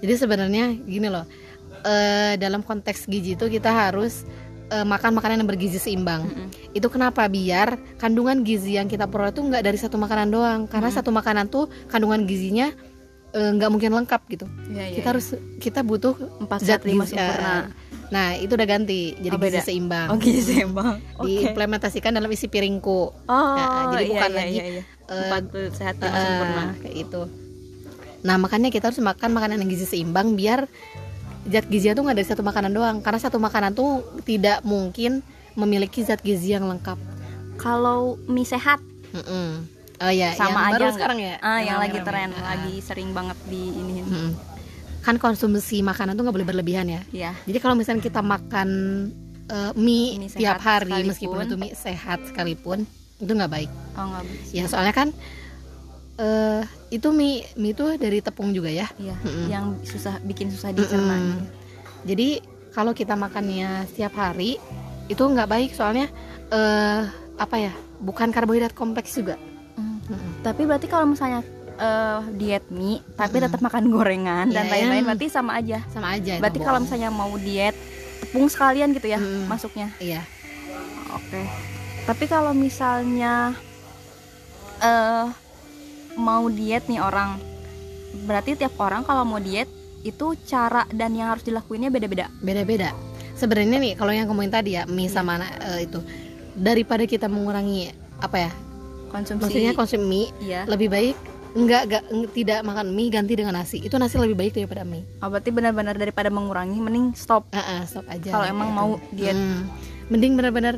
jadi 0.00 0.14
sebenarnya 0.18 0.64
gini 0.80 1.06
loh 1.06 1.22
eh, 1.80 2.34
dalam 2.36 2.60
konteks 2.60 3.06
gizi 3.06 3.32
itu 3.32 3.46
kita 3.46 3.70
harus 3.70 4.26
eh, 4.66 4.82
makan 4.82 5.14
makanan 5.14 5.38
yang 5.38 5.48
bergizi 5.48 5.78
seimbang 5.78 6.24
Mm-mm. 6.24 6.48
itu 6.72 6.86
kenapa 6.88 7.24
biar 7.26 7.78
kandungan 7.94 8.42
gizi 8.42 8.74
yang 8.74 8.84
kita 8.84 9.06
peroleh 9.06 9.30
itu 9.30 9.40
nggak 9.40 9.62
dari 9.62 9.76
satu 9.76 9.94
makanan 9.94 10.28
doang 10.28 10.60
karena 10.64 10.88
Hmm. 10.88 10.98
satu 10.98 11.10
makanan 11.10 11.46
tuh 11.46 11.70
kandungan 11.86 12.24
gizinya 12.24 12.74
eh, 13.30 13.50
nggak 13.52 13.68
mungkin 13.68 13.94
lengkap 13.94 14.20
gitu 14.28 14.46
Iya, 14.66 14.84
iya, 14.84 14.96
kita 14.96 15.08
harus 15.10 15.26
kita 15.58 15.80
butuh 15.80 16.14
empat 16.40 16.58
zat 16.60 16.82
lima 16.82 17.04
sempurna 17.04 17.70
nah 18.14 18.30
itu 18.32 18.54
udah 18.54 18.68
ganti 18.68 19.18
jadi 19.18 19.34
Oh, 19.34 19.40
gizi 19.40 19.50
beda. 19.50 19.60
seimbang 19.60 20.06
oh 20.06 20.16
gizi 20.16 20.42
seimbang 20.46 21.02
oke 21.18 21.26
diimplementasikan 21.26 22.14
dalam 22.14 22.30
isi 22.30 22.46
piringku 22.46 23.00
oh 23.10 23.56
Nah, 23.58 23.90
jadi 23.90 24.04
iya, 24.04 24.10
bukan 24.14 24.30
iya, 24.30 24.38
lagi, 24.38 24.54
iya, 24.54 24.64
iya. 24.70 24.82
eh, 25.10 25.70
sehat 25.72 25.94
lima 25.98 26.06
Eh, 26.06 26.22
sempurna 26.22 26.64
kayak 26.78 26.96
itu 26.96 27.22
nah 28.22 28.36
makanya 28.38 28.70
kita 28.70 28.88
harus 28.88 29.02
makan 29.02 29.30
makanan 29.32 29.58
yang 29.58 29.68
gizi 29.68 29.84
seimbang 29.84 30.32
biar 30.32 30.70
zat 31.44 31.66
gizinya 31.66 31.92
tuh 31.92 32.02
nggak 32.06 32.16
dari 32.16 32.28
satu 32.30 32.40
makanan 32.40 32.72
doang 32.72 32.96
karena 33.00 33.20
satu 33.20 33.36
makanan 33.36 33.74
tuh 33.74 33.90
tidak 34.22 34.64
mungkin 34.64 35.20
memiliki 35.54 36.00
zat 36.00 36.22
gizi 36.22 36.54
yang 36.54 36.64
lengkap 36.64 36.96
kalau 37.56 38.16
mie 38.24 38.44
sehat 38.44 38.80
Mm-mm. 39.12 39.68
oh 40.00 40.08
ya 40.10 40.32
sama 40.32 40.56
yang 40.56 40.66
aja 40.70 40.76
baru 40.80 40.94
sekarang 40.94 41.18
ya 41.20 41.34
ah 41.38 41.60
yang 41.60 41.76
lagi 41.76 41.98
rame-rame. 41.98 42.08
tren 42.08 42.30
Ah. 42.32 42.44
lagi 42.50 42.74
sering 42.80 43.12
banget 43.12 43.36
di 43.44 43.62
ini 43.70 43.92
Mm-mm. 44.00 44.30
Kan 45.04 45.20
konsumsi 45.20 45.84
makanan 45.84 46.16
tuh 46.16 46.24
nggak 46.24 46.36
boleh 46.40 46.48
berlebihan 46.48 46.88
ya 46.88 47.00
ya 47.12 47.30
jadi 47.44 47.58
kalau 47.60 47.76
misalnya 47.76 48.00
kita 48.00 48.24
makan 48.24 48.68
eh, 49.52 49.72
mie, 49.76 50.16
Mie 50.16 50.32
tiap 50.32 50.64
hari 50.64 50.88
sekalipun. 50.88 51.08
meskipun 51.12 51.38
itu 51.44 51.56
mie 51.60 51.74
sehat 51.76 52.18
sekalipun 52.24 52.78
itu 53.20 53.30
nggak 53.30 53.52
baik 53.52 53.70
oh 53.94 54.04
nggak 54.10 54.24
bisa 54.24 54.52
ya 54.56 54.64
soalnya 54.64 54.94
kan 54.96 55.08
eh 56.14 56.62
itu 56.88 57.10
mie 57.10 57.42
mie 57.58 57.74
itu 57.74 57.84
dari 57.98 58.22
tepung 58.22 58.54
juga 58.54 58.70
ya 58.70 58.86
iya 58.96 59.12
Mm-mm. 59.20 59.46
yang 59.50 59.64
susah 59.82 60.16
bikin 60.22 60.48
susah 60.48 60.72
dicerna 60.72 61.18
Mm-mm. 61.20 61.62
Jadi 62.04 62.36
kalau 62.76 62.92
kita 62.92 63.16
makannya 63.16 63.88
setiap 63.88 64.12
hari 64.14 64.60
itu 65.08 65.20
nggak 65.20 65.48
baik 65.48 65.70
soalnya 65.72 66.06
eh 66.48 67.02
apa 67.34 67.56
ya 67.58 67.72
bukan 67.98 68.28
karbohidrat 68.30 68.76
kompleks 68.76 69.16
juga. 69.16 69.34
Hmm. 69.74 69.98
Mm-mm. 70.06 70.44
tapi 70.46 70.68
berarti 70.68 70.86
kalau 70.86 71.10
misalnya 71.10 71.42
eh, 71.76 72.20
diet 72.32 72.64
mie 72.68 73.02
tapi 73.14 73.36
Mm-mm. 73.36 73.46
tetap 73.46 73.60
makan 73.60 73.84
gorengan 73.88 74.46
dan 74.46 74.66
lain-lain 74.66 75.04
berarti 75.04 75.26
sama 75.28 75.56
aja 75.56 75.82
Sama 75.88 76.14
aja. 76.14 76.38
berarti 76.38 76.58
kalau 76.58 76.76
bohong. 76.76 76.84
misalnya 76.84 77.10
mau 77.10 77.32
diet 77.36 77.76
tepung 78.20 78.46
sekalian 78.46 78.90
gitu 78.90 79.06
ya 79.06 79.16
Mm-mm. 79.16 79.46
masuknya 79.46 79.88
iya 79.98 80.22
Oke. 81.14 81.46
Tapi 82.04 82.24
kalau 82.26 82.50
misalnya 82.50 83.54
eh 84.78 85.26
mau 86.14 86.46
diet 86.48 86.84
nih 86.84 86.98
orang, 86.98 87.38
berarti 88.24 88.54
tiap 88.54 88.74
orang 88.76 89.02
kalau 89.02 89.22
mau 89.22 89.38
diet 89.38 89.70
itu 90.02 90.34
cara 90.42 90.84
dan 90.90 91.10
yang 91.10 91.30
harus 91.30 91.42
dilakuinnya 91.42 91.88
beda-beda. 91.88 92.28
beda-beda. 92.38 92.90
Sebenarnya 93.32 93.78
nih 93.78 93.92
kalau 93.94 94.10
yang 94.10 94.26
ngomongin 94.26 94.52
tadi 94.52 94.74
ya 94.74 94.84
mie 94.84 95.06
Iya. 95.06 95.14
sama 95.16 95.38
eh, 95.40 95.86
itu 95.86 96.02
daripada 96.52 97.02
kita 97.04 97.26
mengurangi 97.26 97.90
apa 98.16 98.36
ya 98.40 98.50
Konsumsi. 99.08 99.40
maksudnya 99.40 99.72
konsumsi 99.72 100.02
mie 100.04 100.28
Iya. 100.40 100.66
lebih 100.66 100.86
baik 100.88 101.16
enggak, 101.54 101.82
enggak 101.84 102.02
eng- 102.08 102.30
tidak 102.30 102.58
makan 102.60 102.86
mie 102.90 103.08
ganti 103.08 103.32
dengan 103.32 103.54
nasi 103.54 103.78
itu 103.78 103.94
nasi 103.94 104.14
lebih 104.16 104.34
baik 104.34 104.52
daripada 104.54 104.82
mie. 104.82 105.06
Oh, 105.18 105.28
berarti 105.28 105.48
benar-benar 105.48 105.94
daripada 105.94 106.28
mengurangi, 106.28 106.76
mending 106.76 107.14
stop. 107.14 107.46
Ah, 107.50 107.62
ah, 107.62 107.80
stop 107.82 108.04
aja. 108.06 108.30
Kalau 108.30 108.44
emang 108.44 108.68
mau 108.68 108.90
diet. 109.10 109.32
Hmm. 109.32 109.70
mending 110.04 110.34
benar-benar 110.34 110.76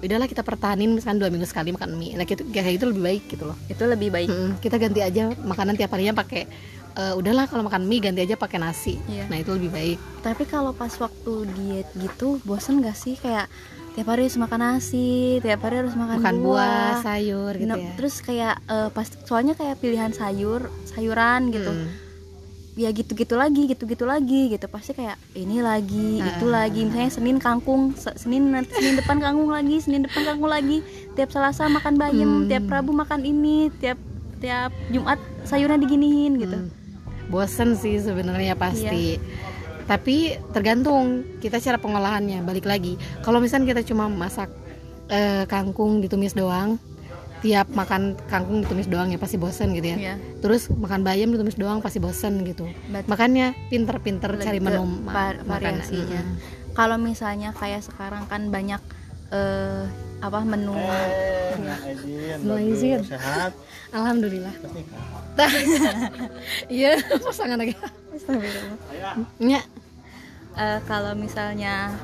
udahlah 0.00 0.24
kita 0.24 0.40
pertahanin 0.40 0.94
misalkan 0.94 1.18
dua 1.18 1.28
minggu 1.28 1.44
sekali 1.44 1.70
makan 1.70 1.92
mie 1.92 2.14
nah 2.14 2.22
gitu 2.22 2.46
kayak 2.46 2.78
gitu 2.78 2.86
lebih 2.86 3.02
baik 3.02 3.22
gitu 3.28 3.44
loh 3.44 3.56
Itu 3.66 3.82
lebih 3.84 4.08
baik. 4.08 4.28
Mm-mm. 4.28 4.50
kita 4.56 4.78
ganti 4.78 5.00
aja 5.00 5.28
makanan 5.36 5.74
tiap 5.74 5.90
harinya 5.90 6.14
pakai 6.14 6.46
eh, 6.94 7.12
udahlah 7.12 7.44
kalau 7.44 7.60
makan 7.62 7.84
mie 7.84 8.00
ganti 8.00 8.22
aja 8.22 8.32
pakai 8.34 8.56
nasi 8.56 8.94
Iya. 9.04 9.26
nah 9.26 9.36
itu 9.36 9.50
lebih 9.50 9.68
baik 9.68 9.98
Tapi 10.20 10.46
kalau 10.46 10.70
pas 10.70 10.88
waktu 10.94 11.32
diet 11.50 11.88
gitu, 11.92 12.38
bosen 12.42 12.78
gak 12.78 12.94
sih 12.94 13.12
kayak 13.14 13.50
tiap 13.90 14.06
hari 14.06 14.22
harus 14.22 14.36
makan 14.36 14.60
nasi, 14.60 15.10
tiap 15.38 15.60
hari 15.60 15.76
harus 15.78 15.92
makan, 15.92 16.16
makan 16.18 16.34
buah 16.38 16.54
buah. 16.56 16.94
sayur 17.00 17.52
gitu 17.54 17.66
ya 17.68 17.90
Terus 17.94 18.14
kayak 18.20 18.54
eh, 18.64 18.88
pas 18.88 19.06
soalnya 19.20 19.52
kayak 19.52 19.76
pilihan 19.76 20.10
sayur, 20.10 20.60
sayuran 20.86 21.50
gitu. 21.50 21.68
Mm. 21.68 21.88
ya 22.78 22.88
gitu-gitu 22.90 23.34
lagi 23.34 23.66
gitu-gitu 23.66 24.04
lagi 24.04 24.48
gitu 24.48 24.64
pasti 24.66 24.94
kayak 24.94 25.18
ini 25.34 25.58
lagi 25.60 26.16
itu 26.18 26.46
Ah. 26.46 26.62
lagi 26.62 26.80
misalnya 26.82 27.10
Senin 27.10 27.36
kangkung 27.36 27.92
Se- 27.92 28.14
Senin 28.16 28.46
nanti 28.48 28.72
Senin 28.72 28.94
depan 28.94 29.18
kangkung 29.18 29.50
lagi 29.50 29.76
Senin 29.78 30.02
depan 30.02 30.22
kangkung 30.24 30.48
lagi 30.48 30.80
tiap 31.12 31.28
Selasa 31.28 31.66
makan 31.66 31.98
bayam 31.98 32.30
Hmm. 32.38 32.48
tiap 32.48 32.64
Rabu 32.64 32.94
makan 32.94 33.20
ini 33.22 33.68
tiap 33.74 33.98
tiap 34.38 34.70
Jumat 34.88 35.18
sayurnya 35.42 35.76
diginiin 35.78 36.38
gitu 36.38 36.56
Mm. 36.56 36.70
bosen 37.28 37.74
sih 37.74 37.98
sebenarnya 37.98 38.54
pasti 38.54 39.18
tapi 39.90 40.38
tergantung 40.54 41.26
kita 41.42 41.58
cara 41.58 41.74
pengolahannya 41.74 42.46
balik 42.46 42.70
lagi. 42.70 42.94
Kalau 43.26 43.42
misalnya 43.42 43.74
kita 43.74 43.82
cuma 43.90 44.06
masak 44.06 44.46
eh, 45.10 45.42
kangkung 45.50 45.98
ditumis 45.98 46.30
doang 46.30 46.78
tiap 47.40 47.72
makan 47.72 48.20
kangkung 48.28 48.62
ditumis 48.62 48.86
doang 48.86 49.10
ya 49.10 49.18
pasti 49.18 49.34
bosen 49.34 49.74
gitu 49.74 49.96
ya. 49.96 50.14
Ya 50.14 50.14
terus 50.38 50.70
makan 50.70 51.02
bayam 51.02 51.34
ditumis 51.34 51.58
doang 51.58 51.82
pasti 51.82 51.98
bosen 51.98 52.46
gitu. 52.46 52.70
Berarti 52.86 53.08
makanya 53.10 53.46
pinter-pinter 53.66 54.30
cari 54.38 54.62
menu 54.62 54.86
ma- 54.86 55.34
makanan. 55.34 55.48
variasinya. 55.50 56.22
Mm. 56.22 56.36
kalau 56.70 56.96
misalnya 57.02 57.50
kayak 57.50 57.82
sekarang 57.82 58.30
kan 58.30 58.46
banyak 58.54 58.78
eh, 59.34 59.84
apa 60.22 60.38
menu. 60.46 60.78
Mulai 62.46 62.64
izin. 62.70 63.02
sehat. 63.02 63.58
alhamdulillah. 63.90 64.54
Iya 66.68 67.00
pasangan 67.24 67.56
lagi. 67.56 67.72
Ya 69.40 69.64
Eh, 70.52 70.80
kalau 70.84 71.14
misalnya 71.14 71.94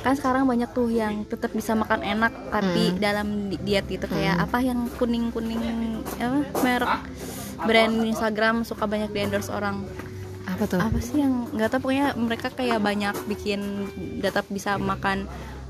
kan 0.00 0.12
sekarang 0.12 0.44
banyak 0.44 0.68
tuh 0.70 0.88
yang 0.88 1.24
tetap 1.24 1.48
bisa 1.50 1.72
makan 1.72 2.00
enak 2.00 2.32
tapi 2.50 2.90
Hmm. 2.90 2.98
dalam 2.98 3.28
di- 3.48 3.60
diet 3.60 3.84
gitu 3.86 4.04
kayak 4.04 4.36
Hmm. 4.36 4.44
apa 4.44 4.58
yang 4.60 4.78
kuning 4.92 5.28
kuning 5.28 5.60
apa 6.14 6.40
merek 6.58 6.92
brand 7.62 7.94
Instagram 8.02 8.62
suka 8.62 8.84
banyak 8.84 9.08
di 9.08 9.20
endorse 9.22 9.48
orang 9.48 9.84
apa 10.44 10.62
tuh 10.66 10.76
apa 10.76 10.98
sih 11.00 11.18
yang 11.18 11.48
nggak 11.48 11.68
tahu 11.70 11.80
pokoknya 11.82 12.12
mereka 12.14 12.48
kayak 12.50 12.76
banyak 12.78 13.16
bikin 13.24 13.88
tetap 14.20 14.44
bisa 14.46 14.76
makan 14.76 15.24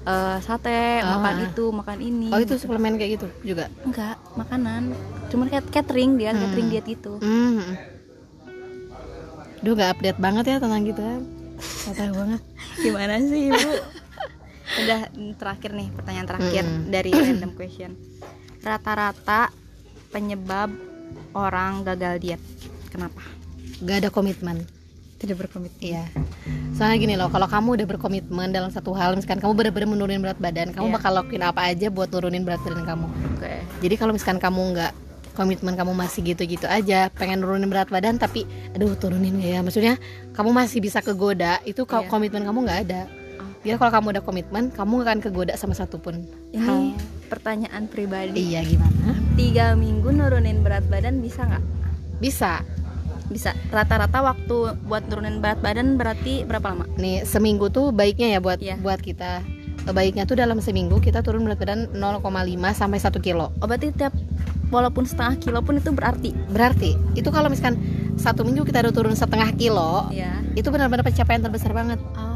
eh, 0.05 0.39
sate 0.41 1.01
Oh, 1.01 1.17
makan 1.17 1.35
ah. 1.37 1.47
itu 1.47 1.65
makan 1.71 1.99
ini 1.99 2.29
oh 2.29 2.39
itu 2.39 2.55
suplemen 2.57 2.95
kayak 2.95 3.17
gitu 3.17 3.27
juga 3.45 3.71
enggak 3.83 4.19
makanan 4.35 4.91
cuman 5.29 5.47
kayak 5.49 5.65
catering 5.71 6.19
dia 6.19 6.31
Hmm. 6.31 6.43
catering 6.43 6.69
diet 6.69 6.87
gitu 6.89 7.19
hmm. 7.19 7.63
Duh 9.59 9.73
gak 9.73 9.97
update 9.97 10.19
banget 10.19 10.45
ya 10.47 10.57
tentang 10.59 10.83
gitu 10.85 11.03
Gak 11.91 12.11
banget. 12.11 12.43
Gimana 12.81 13.15
sih 13.21 13.51
ibu 13.51 13.59
udah 14.85 15.01
terakhir 15.37 15.71
nih 15.73 15.89
pertanyaan 15.93 16.27
terakhir 16.27 16.65
Mm-mm. 16.65 16.91
dari 16.91 17.11
random 17.31 17.53
question. 17.55 17.93
Rata-rata 18.61 19.53
penyebab 20.09 20.73
orang 21.37 21.85
gagal 21.85 22.15
diet 22.19 22.43
kenapa? 22.89 23.21
Gak 23.83 24.07
ada 24.07 24.11
komitmen. 24.11 24.65
Tidak 25.15 25.37
berkomitmen. 25.39 25.81
Iya. 25.81 26.05
Soalnya 26.77 26.97
gini 27.01 27.15
loh 27.17 27.31
Kalau 27.33 27.49
kamu 27.49 27.81
udah 27.81 27.87
berkomitmen 27.87 28.51
dalam 28.51 28.69
satu 28.69 28.93
hal 28.93 29.15
Misalkan 29.17 29.41
kamu 29.41 29.57
benar-benar 29.57 29.89
menurunin 29.89 30.21
berat 30.21 30.37
badan 30.37 30.75
Kamu 30.75 30.91
Iya. 30.91 30.95
bakal 31.01 31.13
lakuin 31.17 31.41
apa 31.41 31.61
aja 31.65 31.87
buat 31.89 32.11
nurunin 32.13 32.45
berat 32.45 32.61
badan 32.61 32.85
kamu. 32.85 33.07
Oke. 33.33 33.55
Jadi 33.81 33.95
kalau 33.97 34.13
misalkan 34.13 34.37
kamu 34.37 34.61
nggak 34.77 34.93
komitmen 35.35 35.75
kamu 35.75 35.93
masih 35.93 36.23
gitu-gitu 36.25 36.65
aja. 36.65 37.11
Pengen 37.13 37.43
nurunin 37.43 37.69
berat 37.69 37.91
badan 37.91 38.17
tapi 38.17 38.47
aduh 38.73 38.95
turunin 38.95 39.37
ya? 39.37 39.61
Maksudnya 39.61 39.99
kamu 40.33 40.55
masih 40.55 40.79
bisa 40.81 41.03
kegoda 41.03 41.59
itu 41.67 41.83
Iya. 41.85 42.07
komitmen 42.07 42.47
kamu 42.47 42.65
nggak 42.65 42.81
ada. 42.89 43.03
Jadi 43.65 43.81
kalau 43.81 43.93
kamu 43.93 44.07
udah 44.15 44.25
komitmen 44.25 44.65
kamu 44.71 44.95
akan 45.03 45.19
kegoda 45.21 45.53
sama 45.57 45.73
satupun. 45.73 46.23
Ini 46.53 46.95
pertanyaan 47.27 47.89
pribadi. 47.89 48.53
Iya 48.53 48.61
gimana? 48.63 49.17
Tiga 49.35 49.73
minggu 49.75 50.13
nurunin 50.13 50.61
berat 50.61 50.85
badan 50.87 51.19
bisa 51.19 51.49
nggak? 51.49 51.65
Bisa. 52.21 52.61
Bisa. 53.25 53.57
Rata-rata 53.73 54.21
waktu 54.21 54.77
buat 54.85 55.09
nurunin 55.09 55.41
berat 55.41 55.65
badan 55.65 55.97
berarti 55.97 56.45
berapa 56.45 56.77
lama? 56.77 56.85
Nih 57.01 57.25
seminggu 57.25 57.73
tuh 57.73 57.89
baiknya 57.89 58.37
ya 58.37 58.39
buat 58.45 58.61
Iya. 58.61 58.77
buat 58.79 59.01
kita. 59.01 59.41
Baiknya 59.85 60.25
tuh 60.25 60.37
dalam 60.37 60.61
seminggu 60.61 61.01
kita 61.01 61.25
turun 61.25 61.45
berat 61.45 61.57
badan 61.57 61.89
0,5 61.97 62.21
sampai 62.73 63.01
1 63.01 63.21
kilo. 63.21 63.49
Oh 63.61 63.67
berarti 63.67 63.93
tiap 63.93 64.13
walaupun 64.75 65.07
setengah 65.07 65.39
kilo 65.39 65.63
pun 65.63 65.79
itu 65.79 65.95
berarti. 65.95 66.35
Berarti 66.51 66.99
itu 67.15 67.31
kalau 67.31 67.47
misalkan 67.47 67.79
satu 68.19 68.43
minggu 68.43 68.67
kita 68.67 68.83
udah 68.83 68.95
turun 68.95 69.15
setengah 69.15 69.51
kilo 69.55 70.11
ya 70.15 70.39
itu 70.55 70.71
benar-benar 70.71 71.07
pencapaian 71.07 71.43
terbesar 71.43 71.71
banget. 71.75 71.99
Oh. 72.15 72.35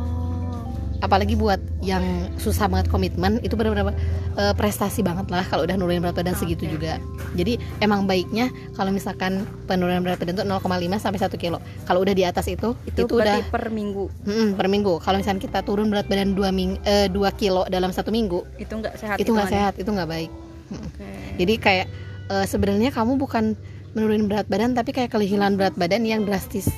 Apalagi 0.99 1.39
buat 1.39 1.63
yang 1.79 2.03
susah 2.43 2.67
banget 2.67 2.91
komitmen 2.91 3.39
itu 3.47 3.55
benar-benar 3.55 3.95
eh, 4.35 4.55
prestasi 4.59 5.07
banget 5.07 5.31
lah 5.31 5.47
kalau 5.47 5.63
udah 5.63 5.79
nurunin 5.79 6.03
berat 6.03 6.19
badan 6.19 6.35
segitu 6.35 6.67
Oke. 6.67 6.75
juga. 6.75 6.99
Jadi 7.39 7.63
emang 7.79 8.11
baiknya 8.11 8.51
kalau 8.75 8.91
misalkan 8.91 9.47
penurunan 9.71 10.03
berat 10.03 10.19
badan 10.19 10.43
itu 10.43 10.45
0,5 10.47 10.99
sampai 10.99 11.21
1 11.23 11.39
kilo. 11.39 11.63
Kalau 11.87 12.03
udah 12.03 12.15
di 12.19 12.27
atas 12.27 12.51
itu 12.51 12.75
itu, 12.83 13.07
itu, 13.07 13.15
berarti 13.15 13.47
udah 13.47 13.55
per 13.55 13.71
minggu. 13.71 14.11
Mm, 14.27 14.49
per 14.59 14.67
minggu. 14.67 14.99
Kalau 14.99 15.23
misalkan 15.23 15.39
kita 15.39 15.63
turun 15.63 15.87
berat 15.87 16.11
badan 16.11 16.35
2 16.35 16.51
ming, 16.51 16.83
eh, 16.83 17.07
2 17.07 17.31
kilo 17.39 17.63
dalam 17.71 17.95
satu 17.95 18.11
minggu 18.11 18.43
itu 18.59 18.75
nggak 18.75 18.95
sehat 18.99 19.17
itu 19.23 19.31
nggak 19.31 19.51
sehat 19.55 19.75
itu 19.79 19.87
nggak 19.87 20.11
baik. 20.11 20.31
Oke. 20.69 21.09
jadi 21.41 21.55
kayak 21.57 21.87
eh, 22.29 22.45
sebenarnya 22.45 22.91
kamu 22.91 23.17
bukan 23.17 23.57
menurunin 23.91 24.27
berat 24.27 24.47
badan 24.47 24.73
tapi 24.73 24.91
kayak 24.91 25.11
kehilangan 25.11 25.55
berat 25.55 25.75
badan 25.75 26.03
yang 26.03 26.23
drastis 26.23 26.69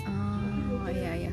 Oh 0.78 0.88
iya 0.88 1.12
iya. 1.18 1.32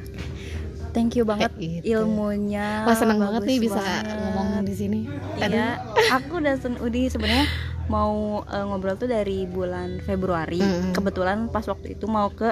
Thank 0.90 1.14
you 1.14 1.24
banget 1.24 1.54
Kayak 1.54 1.86
gitu. 1.86 2.02
ilmunya. 2.02 2.84
wah 2.84 2.94
seneng 2.94 3.18
banget 3.18 3.42
nih 3.44 3.58
bisa 3.60 3.78
banget. 3.78 4.04
ngomong 4.10 4.48
di 4.62 4.74
sini 4.74 5.00
Iya, 5.38 5.78
aku 6.12 6.42
udah 6.42 6.56
sen 6.56 6.76
Udi 6.78 7.08
sebenarnya 7.08 7.46
mau 7.88 8.14
eh, 8.44 8.64
ngobrol 8.64 8.96
tuh 8.96 9.08
dari 9.08 9.46
bulan 9.46 10.02
Februari. 10.02 10.60
Mm-mm. 10.60 10.92
Kebetulan 10.92 11.48
pas 11.48 11.64
waktu 11.64 11.94
itu 11.94 12.04
mau 12.04 12.28
ke 12.28 12.52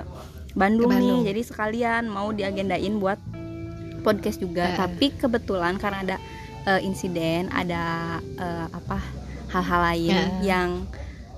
Bandung, 0.53 0.87
Ke 0.87 0.95
Bandung. 0.95 1.19
nih, 1.19 1.33
jadi 1.33 1.41
sekalian 1.43 2.03
mau 2.07 2.31
diagendain 2.31 2.95
buat 2.95 3.19
podcast 3.99 4.37
juga. 4.37 4.63
Heeh. 4.65 4.77
Tapi 4.77 5.05
kebetulan 5.11 5.75
karena 5.75 5.99
ada 6.05 6.17
eh, 6.65 6.81
insiden, 6.81 7.49
ada 7.49 7.83
eh, 8.21 8.67
apa 8.69 9.01
hal-hal 9.49 9.81
lain 9.83 10.13
Heeh. 10.13 10.31
yang 10.45 10.69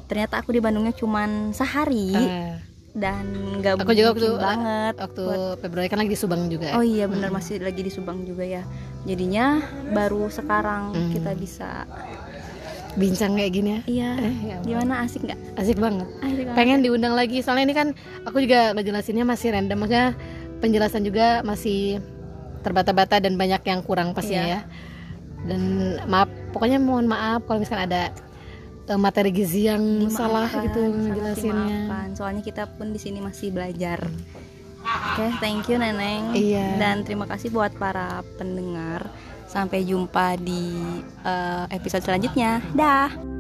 ternyata 0.08 0.40
aku 0.40 0.50
di 0.50 0.60
Bandungnya 0.60 0.92
cuman 0.92 1.52
sehari 1.52 2.12
Eh, 2.12 2.56
dan 2.94 3.28
nggak 3.60 3.78
Aku 3.78 3.92
juga 3.92 4.10
waktu- 4.12 4.36
banget 4.36 4.94
waktu 4.98 5.22
buat 5.22 5.60
Februari 5.60 5.88
kan 5.88 5.98
lagi 5.98 6.10
di 6.10 6.18
Subang 6.18 6.48
juga 6.48 6.74
Oh 6.74 6.82
iya 6.82 7.06
benar 7.06 7.30
masih 7.30 7.60
lagi 7.60 7.80
di 7.80 7.90
Subang 7.90 8.24
juga 8.24 8.42
ya. 8.42 8.64
Jadinya 9.04 9.62
baru 9.88 10.28
sekarang 10.28 10.92
Hmm. 10.92 11.12
kita 11.12 11.32
bisa 11.34 11.86
bincang 12.96 13.38
kayak 13.38 13.52
gini 13.52 13.70
ya 13.70 13.80
iya. 13.86 14.10
Eh, 14.18 14.36
ya. 14.48 14.58
Gimana 14.64 15.06
asik 15.06 15.22
nggak? 15.24 15.40
asik 15.56 15.78
banget 15.78 16.10
Asik 16.18 16.44
banget. 16.44 16.56
pengen 16.56 16.80
diundang 16.82 17.14
lagi 17.14 17.38
soalnya 17.40 17.66
ini 17.66 17.76
kan 17.76 17.88
aku 18.24 18.42
juga 18.42 18.74
ngejelasinnya 18.74 19.22
masih 19.24 19.54
random 19.54 19.78
maksudnya 19.78 20.08
penjelasan 20.58 21.04
juga 21.04 21.28
masih 21.44 22.02
terbata-bata 22.60 23.22
dan 23.22 23.38
banyak 23.38 23.62
yang 23.62 23.80
kurang 23.80 24.12
pastinya 24.12 24.42
Iya. 24.44 24.54
ya 24.56 24.62
dan 25.46 25.62
maaf 26.04 26.26
pokoknya 26.50 26.82
mohon 26.82 27.06
maaf 27.06 27.46
kalau 27.46 27.62
misalkan 27.62 27.86
ada 27.86 28.10
materi 28.96 29.36
gizi 29.36 29.68
yang 29.68 30.08
salah 30.08 30.48
Dimaafkan, 30.48 30.64
gitu 30.64 30.80
sangat 30.80 30.96
ngejelasinnya. 31.04 31.82
Soalnya 32.16 32.44
kita 32.48 32.64
pun 32.80 32.96
di 32.96 33.00
sini 33.04 33.20
masih 33.20 33.52
belajar. 33.52 34.00
Oke, 34.88 35.28
thank 35.44 35.68
you 35.68 35.76
Neneng. 35.76 36.32
Iya. 36.32 36.80
Dan 36.80 37.04
terima 37.04 37.28
kasih 37.28 37.52
buat 37.52 37.76
para 37.76 38.24
pendengar. 38.40 39.04
Sampai 39.48 39.84
jumpa 39.84 40.40
di 40.40 40.80
eh, 41.28 41.66
episode 41.76 42.04
selanjutnya. 42.08 42.64
Dah. 42.72 43.37